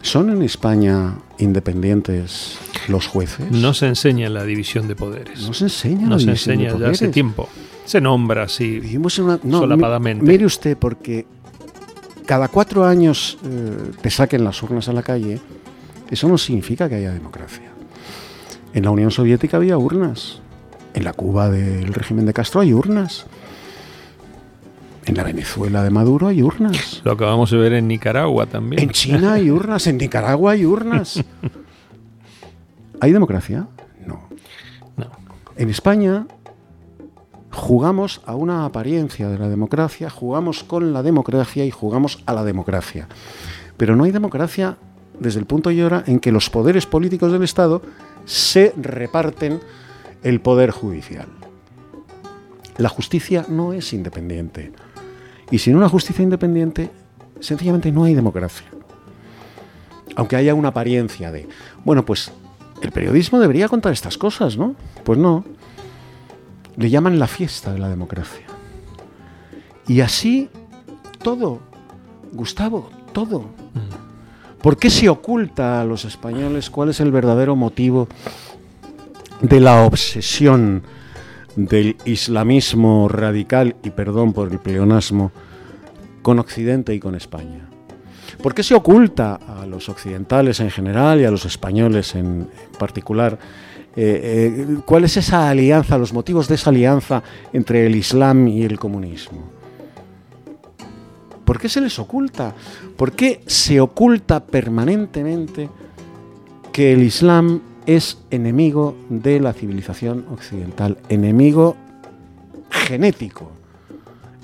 ¿Son 0.00 0.30
en 0.30 0.42
España 0.42 1.14
independientes 1.38 2.58
los 2.88 3.06
jueces? 3.06 3.50
No 3.50 3.72
se 3.72 3.86
enseña 3.86 4.28
la 4.28 4.44
división 4.44 4.88
de 4.88 4.96
poderes. 4.96 5.42
No 5.42 5.54
se 5.54 5.64
enseña. 5.64 6.06
No 6.06 6.18
se 6.18 6.30
enseña 6.30 6.76
ya 6.76 6.90
hace 6.90 7.08
tiempo. 7.08 7.48
Se 7.84 8.00
nombra 8.00 8.44
así 8.44 8.80
Vivimos 8.80 9.18
en 9.18 9.24
una, 9.24 9.38
solapadamente. 9.38 10.24
Mire 10.24 10.46
usted, 10.46 10.76
porque 10.76 11.26
cada 12.26 12.48
cuatro 12.48 12.84
años 12.84 13.38
eh, 13.44 13.90
te 14.00 14.10
saquen 14.10 14.44
las 14.44 14.62
urnas 14.62 14.88
a 14.88 14.92
la 14.92 15.02
calle, 15.02 15.40
eso 16.10 16.28
no 16.28 16.38
significa 16.38 16.88
que 16.88 16.96
haya 16.96 17.12
democracia. 17.12 17.70
En 18.74 18.84
la 18.84 18.90
Unión 18.90 19.10
Soviética 19.10 19.56
había 19.56 19.76
urnas. 19.76 20.40
En 20.94 21.04
la 21.04 21.12
Cuba 21.12 21.50
del 21.50 21.92
régimen 21.92 22.26
de 22.26 22.32
Castro 22.32 22.60
hay 22.60 22.72
urnas. 22.72 23.26
En 25.04 25.16
la 25.16 25.24
Venezuela 25.24 25.82
de 25.82 25.90
Maduro 25.90 26.28
hay 26.28 26.42
urnas. 26.42 27.00
Lo 27.04 27.12
acabamos 27.12 27.50
de 27.50 27.56
ver 27.56 27.72
en 27.72 27.88
Nicaragua 27.88 28.46
también. 28.46 28.82
En 28.82 28.90
China 28.90 29.34
hay 29.34 29.50
urnas, 29.50 29.86
en 29.86 29.98
Nicaragua 29.98 30.52
hay 30.52 30.64
urnas. 30.64 31.22
¿Hay 33.00 33.12
democracia? 33.12 33.66
No. 34.06 34.28
No. 34.96 35.10
En 35.56 35.70
España 35.70 36.26
jugamos 37.52 38.22
a 38.24 38.34
una 38.34 38.64
apariencia 38.64 39.28
de 39.28 39.38
la 39.38 39.48
democracia, 39.48 40.10
jugamos 40.10 40.64
con 40.64 40.92
la 40.92 41.02
democracia 41.02 41.64
y 41.64 41.70
jugamos 41.70 42.22
a 42.26 42.32
la 42.32 42.44
democracia. 42.44 43.06
Pero 43.76 43.94
no 43.94 44.04
hay 44.04 44.10
democracia 44.10 44.78
desde 45.20 45.38
el 45.38 45.46
punto 45.46 45.70
y 45.70 45.82
hora 45.82 46.02
en 46.06 46.18
que 46.18 46.32
los 46.32 46.50
poderes 46.50 46.86
políticos 46.86 47.30
del 47.30 47.42
Estado 47.42 47.82
se 48.24 48.72
reparten 48.76 49.60
el 50.22 50.40
poder 50.40 50.70
judicial. 50.70 51.26
La 52.78 52.88
justicia 52.88 53.44
no 53.48 53.72
es 53.72 53.92
independiente. 53.92 54.72
Y 55.50 55.58
sin 55.58 55.76
una 55.76 55.88
justicia 55.88 56.22
independiente, 56.22 56.90
sencillamente 57.40 57.92
no 57.92 58.04
hay 58.04 58.14
democracia. 58.14 58.66
Aunque 60.16 60.36
haya 60.36 60.54
una 60.54 60.68
apariencia 60.68 61.30
de, 61.30 61.48
bueno, 61.84 62.04
pues 62.04 62.32
el 62.80 62.92
periodismo 62.92 63.38
debería 63.38 63.68
contar 63.68 63.92
estas 63.92 64.16
cosas, 64.16 64.56
¿no? 64.56 64.74
Pues 65.04 65.18
no. 65.18 65.44
Le 66.76 66.90
llaman 66.90 67.18
la 67.18 67.26
fiesta 67.26 67.72
de 67.72 67.78
la 67.78 67.88
democracia. 67.88 68.46
Y 69.86 70.00
así 70.00 70.48
todo, 71.22 71.60
Gustavo, 72.32 72.90
todo. 73.12 73.44
¿Por 74.62 74.76
qué 74.76 74.90
se 74.90 75.08
oculta 75.08 75.80
a 75.80 75.84
los 75.84 76.04
españoles 76.04 76.70
cuál 76.70 76.90
es 76.90 77.00
el 77.00 77.10
verdadero 77.10 77.56
motivo 77.56 78.08
de 79.40 79.60
la 79.60 79.84
obsesión 79.84 80.84
del 81.56 81.96
islamismo 82.04 83.08
radical, 83.08 83.76
y 83.82 83.90
perdón 83.90 84.32
por 84.32 84.52
el 84.52 84.60
pleonasmo, 84.60 85.32
con 86.22 86.38
Occidente 86.38 86.94
y 86.94 87.00
con 87.00 87.16
España? 87.16 87.68
¿Por 88.40 88.54
qué 88.54 88.62
se 88.62 88.74
oculta 88.74 89.34
a 89.34 89.66
los 89.66 89.88
occidentales 89.88 90.60
en 90.60 90.70
general 90.70 91.20
y 91.20 91.24
a 91.24 91.30
los 91.30 91.44
españoles 91.44 92.14
en 92.14 92.48
particular? 92.78 93.38
Eh, 93.94 94.56
eh, 94.58 94.78
¿Cuál 94.86 95.04
es 95.04 95.16
esa 95.18 95.50
alianza, 95.50 95.98
los 95.98 96.12
motivos 96.12 96.48
de 96.48 96.54
esa 96.54 96.70
alianza 96.70 97.22
entre 97.52 97.86
el 97.86 97.94
Islam 97.94 98.48
y 98.48 98.62
el 98.62 98.78
comunismo? 98.78 99.42
¿Por 101.44 101.58
qué 101.58 101.68
se 101.68 101.80
les 101.80 101.98
oculta? 101.98 102.54
¿Por 102.96 103.12
qué 103.12 103.42
se 103.46 103.80
oculta 103.80 104.44
permanentemente 104.44 105.68
que 106.72 106.92
el 106.92 107.02
Islam 107.02 107.60
es 107.84 108.18
enemigo 108.30 108.96
de 109.10 109.40
la 109.40 109.52
civilización 109.52 110.24
occidental, 110.30 110.96
enemigo 111.08 111.76
genético, 112.70 113.50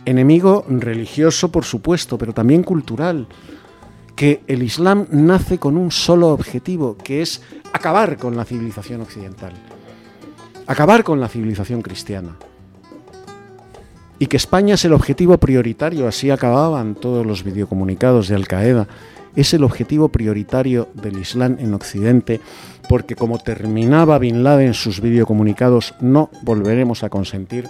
enemigo 0.05 0.65
religioso, 0.69 1.51
por 1.51 1.65
supuesto, 1.65 2.19
pero 2.19 2.35
también 2.35 2.63
cultural? 2.63 3.27
Que 4.19 4.41
el 4.49 4.65
Islam 4.65 5.07
nace 5.13 5.59
con 5.59 5.77
un 5.77 5.93
solo 5.93 6.31
objetivo, 6.31 6.97
que 6.99 7.23
es 7.23 7.41
acabar 7.73 8.17
con 8.17 8.37
la 8.37 8.45
civilización 8.45 9.01
occidental, 9.01 9.53
acabar 10.67 11.05
con 11.05 11.21
la 11.21 11.29
civilización 11.29 11.83
cristiana. 11.83 12.35
Y 14.19 14.27
que 14.27 14.37
España 14.37 14.75
es 14.75 14.85
el 14.85 14.93
objetivo 14.93 15.39
prioritario, 15.39 16.09
así 16.09 16.33
acababan 16.33 16.97
todos 16.97 17.25
los 17.25 17.45
videocomunicados 17.45 18.27
de 18.27 18.35
Al 18.35 18.49
Qaeda, 18.49 18.89
es 19.37 19.55
el 19.55 19.63
objetivo 19.63 20.09
prioritario 20.09 20.89
del 20.95 21.21
Islam 21.21 21.55
en 21.61 21.73
Occidente, 21.75 22.41
porque 22.89 23.15
como 23.15 23.39
terminaba 23.39 24.19
Bin 24.19 24.43
Laden 24.43 24.75
sus 24.75 25.01
videocomunicados, 25.01 25.95
no 26.01 26.29
volveremos 26.43 27.05
a 27.05 27.09
consentir 27.09 27.69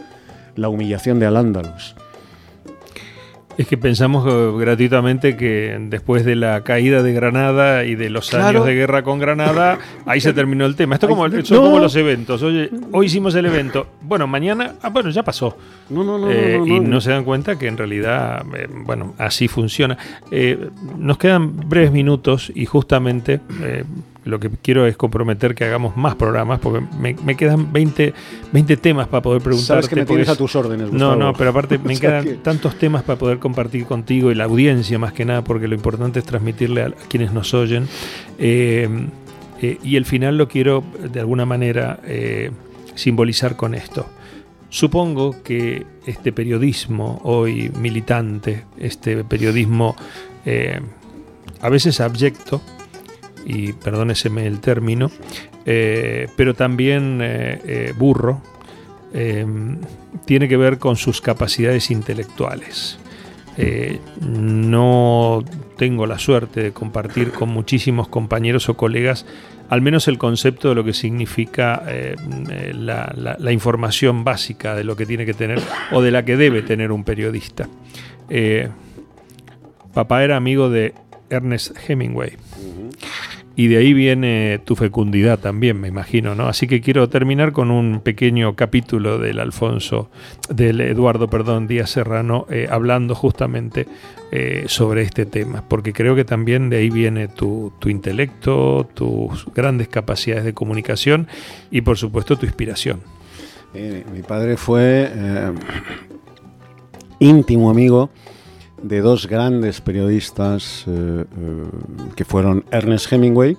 la 0.57 0.71
humillación 0.71 1.19
de 1.19 1.27
Al-Ándalus 1.27 1.95
es 3.59 3.67
que 3.67 3.77
pensamos 3.77 4.25
eh, 4.27 4.53
gratuitamente 4.57 5.37
que 5.37 5.77
después 5.91 6.25
de 6.25 6.37
la 6.37 6.63
caída 6.63 7.03
de 7.03 7.13
Granada 7.13 7.85
y 7.85 7.97
de 7.97 8.09
los 8.09 8.33
años 8.33 8.65
de 8.65 8.73
guerra 8.73 9.03
con 9.03 9.19
Granada, 9.19 9.81
ahí 10.07 10.21
se 10.21 10.33
terminó 10.35 10.65
el 10.65 10.77
tema. 10.77 10.95
Esto 10.95 11.09
como, 11.09 11.29
son 11.43 11.65
como 11.65 11.81
los 11.81 11.97
eventos. 11.97 12.41
Oye, 12.45 12.71
hoy 12.93 13.07
hicimos 13.07 13.35
el 13.35 13.47
evento. 13.47 13.89
Bueno, 14.01 14.29
mañana, 14.29 14.77
ah, 14.81 14.91
bueno, 14.91 15.11
ya 15.11 15.25
pasó. 15.25 15.57
No, 15.91 16.05
no, 16.05 16.19
no, 16.19 16.31
eh, 16.31 16.63
y 16.65 16.79
no 16.79 17.01
se 17.01 17.11
dan 17.11 17.25
cuenta 17.25 17.59
que 17.59 17.67
en 17.67 17.77
realidad, 17.77 18.45
eh, 18.57 18.69
bueno, 18.71 19.15
así 19.19 19.49
funciona. 19.49 19.99
nos 20.97 21.19
quedan 21.19 21.69
breves 21.69 21.91
minutos 21.91 22.53
y 22.55 22.65
justamente 22.65 23.41
lo 24.29 24.39
que 24.39 24.51
quiero 24.51 24.87
es 24.87 24.97
comprometer 24.97 25.55
que 25.55 25.65
hagamos 25.65 25.97
más 25.97 26.15
programas, 26.15 26.61
porque 26.61 26.87
me, 26.99 27.37
quedan 27.37 27.73
20, 27.73 28.13
20 28.53 28.77
temas 28.77 29.09
para 29.09 29.23
poder 29.23 29.41
preguntar. 29.41 29.67
Sabes 29.67 29.89
que 29.89 29.97
me 29.97 30.05
tienes 30.05 30.29
a 30.29 30.37
tus 30.37 30.55
órdenes, 30.55 30.93
No, 30.93 31.17
no, 31.17 31.33
pero 31.33 31.51
aparte 31.51 31.79
me 31.83 31.99
quedan 31.99 32.43
tantos 32.43 32.77
temas 32.77 33.03
para 33.03 33.19
poder 33.19 33.39
compartir 33.39 33.87
contigo 33.87 34.31
y 34.31 34.35
la 34.35 34.45
audiencia 34.45 34.99
más 34.99 35.15
que 35.15 35.25
nada, 35.25 35.43
porque 35.43 35.67
lo 35.67 35.75
importante 35.75 36.19
es 36.19 36.27
transmitirle 36.27 36.83
a, 36.83 36.91
quienes 37.09 37.33
nos 37.33 37.55
oyen. 37.55 37.89
Eh, 38.39 38.87
eh, 39.63 39.79
y 39.83 39.97
el 39.97 40.05
final 40.05 40.37
lo 40.37 40.47
quiero 40.47 40.85
de 41.11 41.21
alguna 41.21 41.47
manera 41.47 41.99
eh, 42.05 42.51
simbolizar 42.97 43.57
con 43.57 43.75
esto. 43.75 44.07
Supongo 44.69 45.43
que 45.43 45.87
este 46.05 46.33
periodismo 46.33 47.19
hoy 47.25 47.73
militante, 47.81 48.65
este 48.77 49.25
periodismo 49.25 49.97
a 51.61 51.69
veces 51.69 52.01
abyecto, 52.01 52.61
y 53.49 53.73
perdóneseme 53.73 54.47
el 54.47 54.61
término, 54.61 55.11
eh, 55.65 56.29
pero 56.37 56.55
también 56.55 57.21
eh, 57.23 57.61
eh, 57.65 57.95
burro, 57.97 58.43
tiene 60.27 60.49
que 60.49 60.59
ver 60.59 60.77
con 60.77 60.97
sus 60.97 61.23
capacidades 61.23 61.91
intelectuales. 61.91 62.99
no 64.21 65.43
tengo 65.79 66.07
la 66.07 66.19
suerte 66.19 66.63
de 66.63 66.73
compartir 66.73 67.33
con 67.33 67.49
muchísimos 67.49 68.07
compañeros 68.09 68.69
o 68.69 68.77
colegas 68.77 69.25
al 69.71 69.81
menos 69.81 70.09
el 70.09 70.19
concepto 70.19 70.69
de 70.69 70.75
lo 70.75 70.85
que 70.85 70.93
significa 70.93 71.83
la, 72.75 73.51
información 73.51 74.25
básica 74.25 74.75
de 74.75 74.85
lo 74.85 74.95
que 74.95 75.07
tiene 75.07 75.25
que 75.25 75.33
tener 75.33 75.59
o 75.91 76.03
de 76.03 76.11
la 76.11 76.27
que 76.27 76.37
debe 76.37 76.61
tener 76.61 76.93
un 76.93 77.03
periodista. 77.03 77.67
papá 79.95 80.23
era 80.23 80.37
amigo 80.37 80.69
de 80.69 80.93
Ernest 81.31 81.75
Hemingway. 81.89 82.37
Y 83.59 83.67
de 83.67 83.79
ahí 83.79 83.93
viene 83.93 84.61
tu 84.65 84.77
fecundidad 84.77 85.41
también, 85.41 85.81
me 85.81 85.89
imagino, 85.89 86.37
¿no? 86.37 86.47
Así 86.47 86.69
que 86.69 86.81
quiero 86.81 87.09
terminar 87.09 87.51
con 87.51 87.73
un 87.73 87.99
pequeño 88.05 88.55
capítulo 88.55 89.19
del 89.19 89.41
Alfonso, 89.41 90.11
del 90.49 90.81
Eduardo, 90.81 91.27
perdón, 91.27 91.67
Díaz 91.67 91.91
Serrano, 91.91 92.47
eh, 92.51 92.69
hablando 92.71 93.17
justamente 93.17 93.89
eh, 94.31 94.67
sobre 94.69 95.03
este 95.03 95.27
tema, 95.27 95.65
porque 95.67 95.93
creo 95.93 96.15
que 96.15 96.25
también 96.25 96.71
de 96.71 96.77
ahí 96.77 96.89
viene 96.89 97.27
tu, 97.27 97.73
intelecto, 97.85 98.89
tus 98.95 99.45
grandes 99.53 99.89
capacidades 99.89 100.45
de 100.45 100.55
comunicación 100.55 101.27
y 101.73 101.81
por 101.81 101.99
supuesto 101.99 102.39
tu 102.39 102.47
inspiración. 102.47 103.01
Eh, 103.75 104.05
mi 104.15 104.23
padre 104.23 104.57
fue 104.57 105.11
íntimo 107.19 107.71
amigo 107.71 108.11
de 108.83 109.01
dos 109.01 109.27
grandes 109.27 109.81
periodistas 109.81 110.85
eh, 110.87 110.91
eh, 110.91 111.25
que 112.15 112.25
fueron 112.25 112.65
Ernest 112.71 113.13
Hemingway 113.13 113.57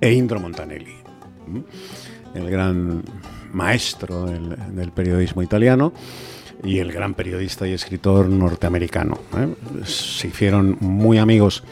e 0.00 0.12
Indro 0.12 0.40
Montanelli, 0.40 0.94
el 2.34 2.50
gran 2.50 3.02
maestro 3.52 4.26
del, 4.26 4.90
periodismo 4.92 5.42
italiano 5.42 5.92
y 6.62 6.78
el 6.78 6.92
gran 6.92 7.14
periodista 7.14 7.68
y 7.68 7.72
escritor 7.72 8.28
norteamericano. 8.28 9.18
¿eh? 9.36 9.84
Se 9.84 10.28
hicieron 10.28 10.76
muy 10.80 11.18
amigos 11.18 11.62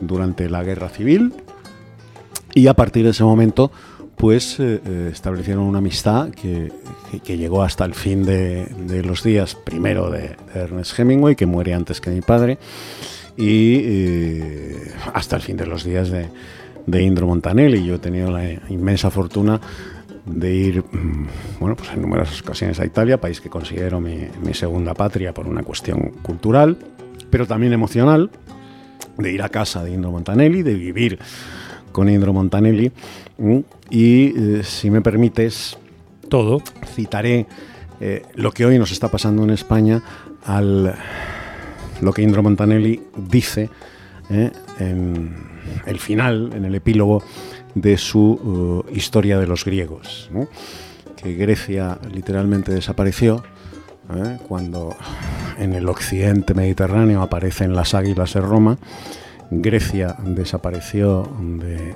durante 0.00 0.48
la 0.48 0.62
guerra 0.62 0.88
civil 0.88 1.32
y 2.54 2.66
a 2.68 2.74
partir 2.74 3.04
de 3.04 3.10
ese 3.10 3.24
momento 3.24 3.70
pues 4.16 4.58
establecieron 4.58 5.64
una 5.64 5.78
amistad 5.78 6.30
que, 6.30 6.72
llegó 7.24 7.62
hasta 7.62 7.84
el 7.84 7.94
fin 7.94 8.24
de, 8.24 9.02
los 9.04 9.22
días, 9.22 9.54
primero 9.54 10.10
de, 10.10 10.36
Ernest 10.54 10.98
Hemingway, 10.98 11.36
que 11.36 11.46
muere 11.46 11.74
antes 11.74 12.00
que 12.00 12.10
mi 12.10 12.20
padre, 12.20 12.58
y 13.36 13.80
eh, 13.82 14.92
hasta 15.14 15.36
el 15.36 15.42
fin 15.42 15.56
de 15.56 15.66
los 15.66 15.84
días 15.84 16.10
de, 16.10 16.28
Indro 17.02 17.26
Montanelli. 17.26 17.84
Yo 17.84 17.96
he 17.96 17.98
tenido 17.98 18.30
la 18.30 18.50
inmensa 18.68 19.10
fortuna 19.10 19.60
de 20.24 20.54
ir, 20.54 20.82
mm, 20.82 21.26
bueno, 21.60 21.76
pues 21.76 21.90
en 21.90 22.02
numerosas 22.02 22.40
ocasiones 22.40 22.80
a 22.80 22.86
Italia, 22.86 23.20
país 23.20 23.40
que 23.40 23.50
considero 23.50 24.00
mi, 24.00 24.26
mi 24.42 24.54
segunda 24.54 24.94
patria 24.94 25.32
por 25.32 25.46
una 25.46 25.62
cuestión 25.62 26.12
cultural, 26.22 26.78
pero 27.30 27.46
también 27.46 27.72
emocional, 27.72 28.30
de 29.18 29.32
ir 29.32 29.42
a 29.42 29.48
casa 29.48 29.82
de 29.84 29.92
Indro 29.92 30.10
Montanelli, 30.10 30.62
de 30.62 30.74
vivir 30.74 31.18
con 31.92 32.08
Indro 32.08 32.32
Montanelli 32.32 32.92
y, 33.90 34.58
eh, 34.58 34.62
si 34.62 34.90
me 34.90 35.00
permites, 35.00 35.78
todo. 36.28 36.62
Citaré 36.94 37.46
eh, 38.00 38.22
lo 38.34 38.52
que 38.52 38.64
hoy 38.64 38.78
nos 38.78 38.92
está 38.92 39.08
pasando 39.08 39.42
en 39.42 39.50
España 39.50 40.02
al 40.44 40.94
lo 42.00 42.12
que 42.12 42.22
Indro 42.22 42.42
Montanelli 42.42 43.02
dice 43.16 43.70
eh, 44.30 44.52
en 44.78 45.34
el 45.86 45.98
final, 45.98 46.52
en 46.54 46.64
el 46.64 46.74
epílogo 46.74 47.22
de 47.74 47.96
su 47.96 48.84
historia 48.92 49.38
de 49.38 49.46
los 49.46 49.64
griegos, 49.64 50.30
que 51.16 51.34
Grecia 51.34 51.98
literalmente 52.12 52.72
desapareció 52.72 53.42
cuando 54.46 54.96
en 55.58 55.74
el 55.74 55.88
occidente 55.88 56.54
mediterráneo 56.54 57.20
aparecen 57.20 57.74
las 57.74 57.94
águilas 57.94 58.32
de 58.32 58.40
Roma 58.40 58.78
Grecia 59.50 60.14
desapareció 60.24 61.26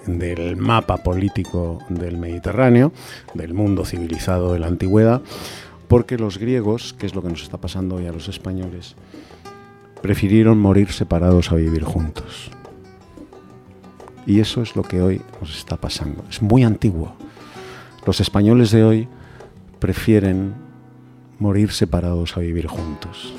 del 0.07 0.57
mapa 0.57 0.99
político 0.99 1.81
del 1.91 2.17
Mediterráneo, 2.17 2.93
del 3.35 3.53
mundo 3.53 3.85
civilizado 3.85 4.55
de 4.55 4.59
la 4.59 4.69
antigüedad, 4.69 5.21
porque 5.87 6.17
los 6.17 6.39
griegos, 6.39 6.95
que 6.95 7.05
es 7.05 7.15
lo 7.15 7.23
que 7.23 7.29
nos 7.29 7.43
está 7.43 7.59
pasando 7.59 7.97
hoy 7.97 8.07
a 8.07 8.13
los 8.13 8.29
españoles, 8.29 8.97
prefirieron 10.01 10.59
morir 10.59 10.93
separados 10.93 11.53
a 11.53 11.57
vivir 11.57 11.85
juntos. 11.85 12.51
Y 14.27 14.41
eso 14.41 14.63
es 14.63 14.75
lo 14.75 14.83
que 14.83 15.03
hoy 15.03 15.21
nos 15.41 15.57
está 15.57 15.77
pasando. 15.77 16.25
Es 16.31 16.41
muy 16.41 16.65
antiguo. 16.65 17.15
Los 18.07 18.21
españoles 18.21 18.71
de 18.71 18.85
hoy 18.85 19.09
prefieren 19.79 20.55
morir 21.39 21.73
separados 21.73 22.37
a 22.37 22.41
vivir 22.41 22.67
juntos. 22.67 23.35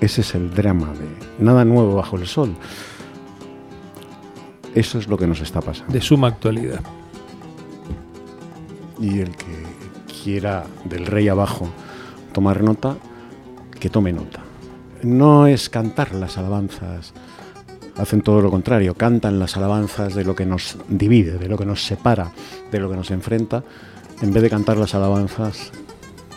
Ese 0.00 0.20
es 0.20 0.34
el 0.34 0.52
drama 0.52 0.92
de 0.92 1.44
nada 1.44 1.64
nuevo 1.64 1.94
bajo 1.94 2.16
el 2.16 2.26
sol. 2.26 2.54
Eso 4.74 4.98
es 4.98 5.08
lo 5.08 5.16
que 5.16 5.26
nos 5.26 5.40
está 5.40 5.60
pasando. 5.60 5.92
De 5.92 6.00
suma 6.00 6.28
actualidad. 6.28 6.80
Y 9.00 9.20
el 9.20 9.36
que 9.36 9.62
quiera 10.22 10.64
del 10.84 11.06
rey 11.06 11.28
abajo 11.28 11.68
tomar 12.32 12.62
nota, 12.62 12.96
que 13.78 13.90
tome 13.90 14.12
nota. 14.12 14.40
No 15.02 15.46
es 15.46 15.68
cantar 15.68 16.14
las 16.14 16.38
alabanzas, 16.38 17.12
hacen 17.96 18.22
todo 18.22 18.40
lo 18.40 18.50
contrario, 18.50 18.94
cantan 18.94 19.38
las 19.38 19.56
alabanzas 19.56 20.14
de 20.14 20.24
lo 20.24 20.34
que 20.34 20.46
nos 20.46 20.78
divide, 20.88 21.38
de 21.38 21.48
lo 21.48 21.56
que 21.56 21.66
nos 21.66 21.84
separa, 21.84 22.32
de 22.72 22.80
lo 22.80 22.90
que 22.90 22.96
nos 22.96 23.10
enfrenta, 23.10 23.62
en 24.22 24.32
vez 24.32 24.42
de 24.42 24.50
cantar 24.50 24.76
las 24.76 24.94
alabanzas 24.94 25.70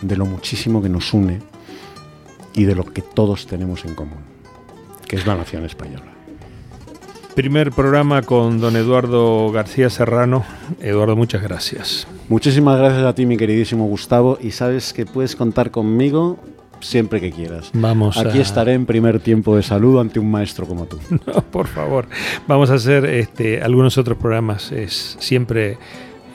de 0.02 0.16
lo 0.16 0.26
muchísimo 0.26 0.80
que 0.82 0.88
nos 0.88 1.12
une 1.12 1.40
y 2.58 2.64
de 2.64 2.74
lo 2.74 2.84
que 2.84 3.02
todos 3.02 3.46
tenemos 3.46 3.84
en 3.84 3.94
común. 3.94 4.18
que 5.06 5.16
es 5.16 5.26
la 5.26 5.36
nación 5.36 5.64
española. 5.64 6.12
Primer 7.34 7.70
programa 7.70 8.20
con 8.22 8.60
don 8.60 8.76
Eduardo 8.76 9.50
García 9.52 9.88
Serrano. 9.88 10.44
Eduardo, 10.80 11.16
muchas 11.16 11.40
gracias. 11.40 12.06
Muchísimas 12.28 12.78
gracias 12.78 13.04
a 13.04 13.14
ti, 13.14 13.24
mi 13.24 13.38
queridísimo 13.38 13.86
Gustavo, 13.86 14.38
y 14.38 14.50
sabes 14.50 14.92
que 14.92 15.06
puedes 15.06 15.34
contar 15.34 15.70
conmigo 15.70 16.38
siempre 16.80 17.20
que 17.20 17.30
quieras. 17.30 17.70
Vamos 17.72 18.18
Aquí 18.18 18.40
estaré 18.40 18.74
en 18.74 18.84
primer 18.86 19.20
tiempo 19.20 19.56
de 19.56 19.62
saludo 19.62 20.00
ante 20.00 20.18
un 20.18 20.30
maestro 20.30 20.66
como 20.66 20.86
tú. 20.86 20.98
No, 21.26 21.40
por 21.42 21.68
favor. 21.68 22.06
Vamos 22.48 22.70
a 22.70 22.74
hacer 22.74 23.06
este, 23.06 23.62
algunos 23.62 23.96
otros 23.96 24.18
programas. 24.18 24.72
Es 24.72 25.16
siempre 25.20 25.78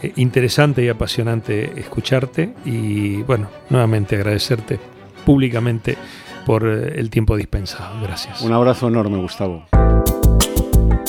eh, 0.02 0.14
interesante 0.16 0.84
y 0.84 0.88
apasionante 0.88 1.80
escucharte 1.80 2.54
y, 2.66 3.22
bueno, 3.24 3.50
nuevamente 3.70 4.16
agradecerte 4.16 4.93
públicamente 5.26 5.98
por 6.46 6.68
eh, 6.68 7.00
el 7.00 7.10
tiempo 7.10 7.36
dispensado. 7.36 8.02
Gracias. 8.02 8.42
Un 8.42 8.54
abrazo 8.54 8.88
enorme, 8.88 9.18
Gustavo. 9.18 9.66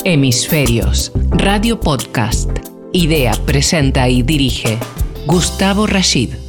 Hemisferios, 0.03 1.11
Radio 1.31 1.79
Podcast. 1.79 2.49
Idea, 2.93 3.33
presenta 3.45 4.07
y 4.07 4.21
dirige 4.21 4.77
Gustavo 5.25 5.87
Rashid. 5.87 6.44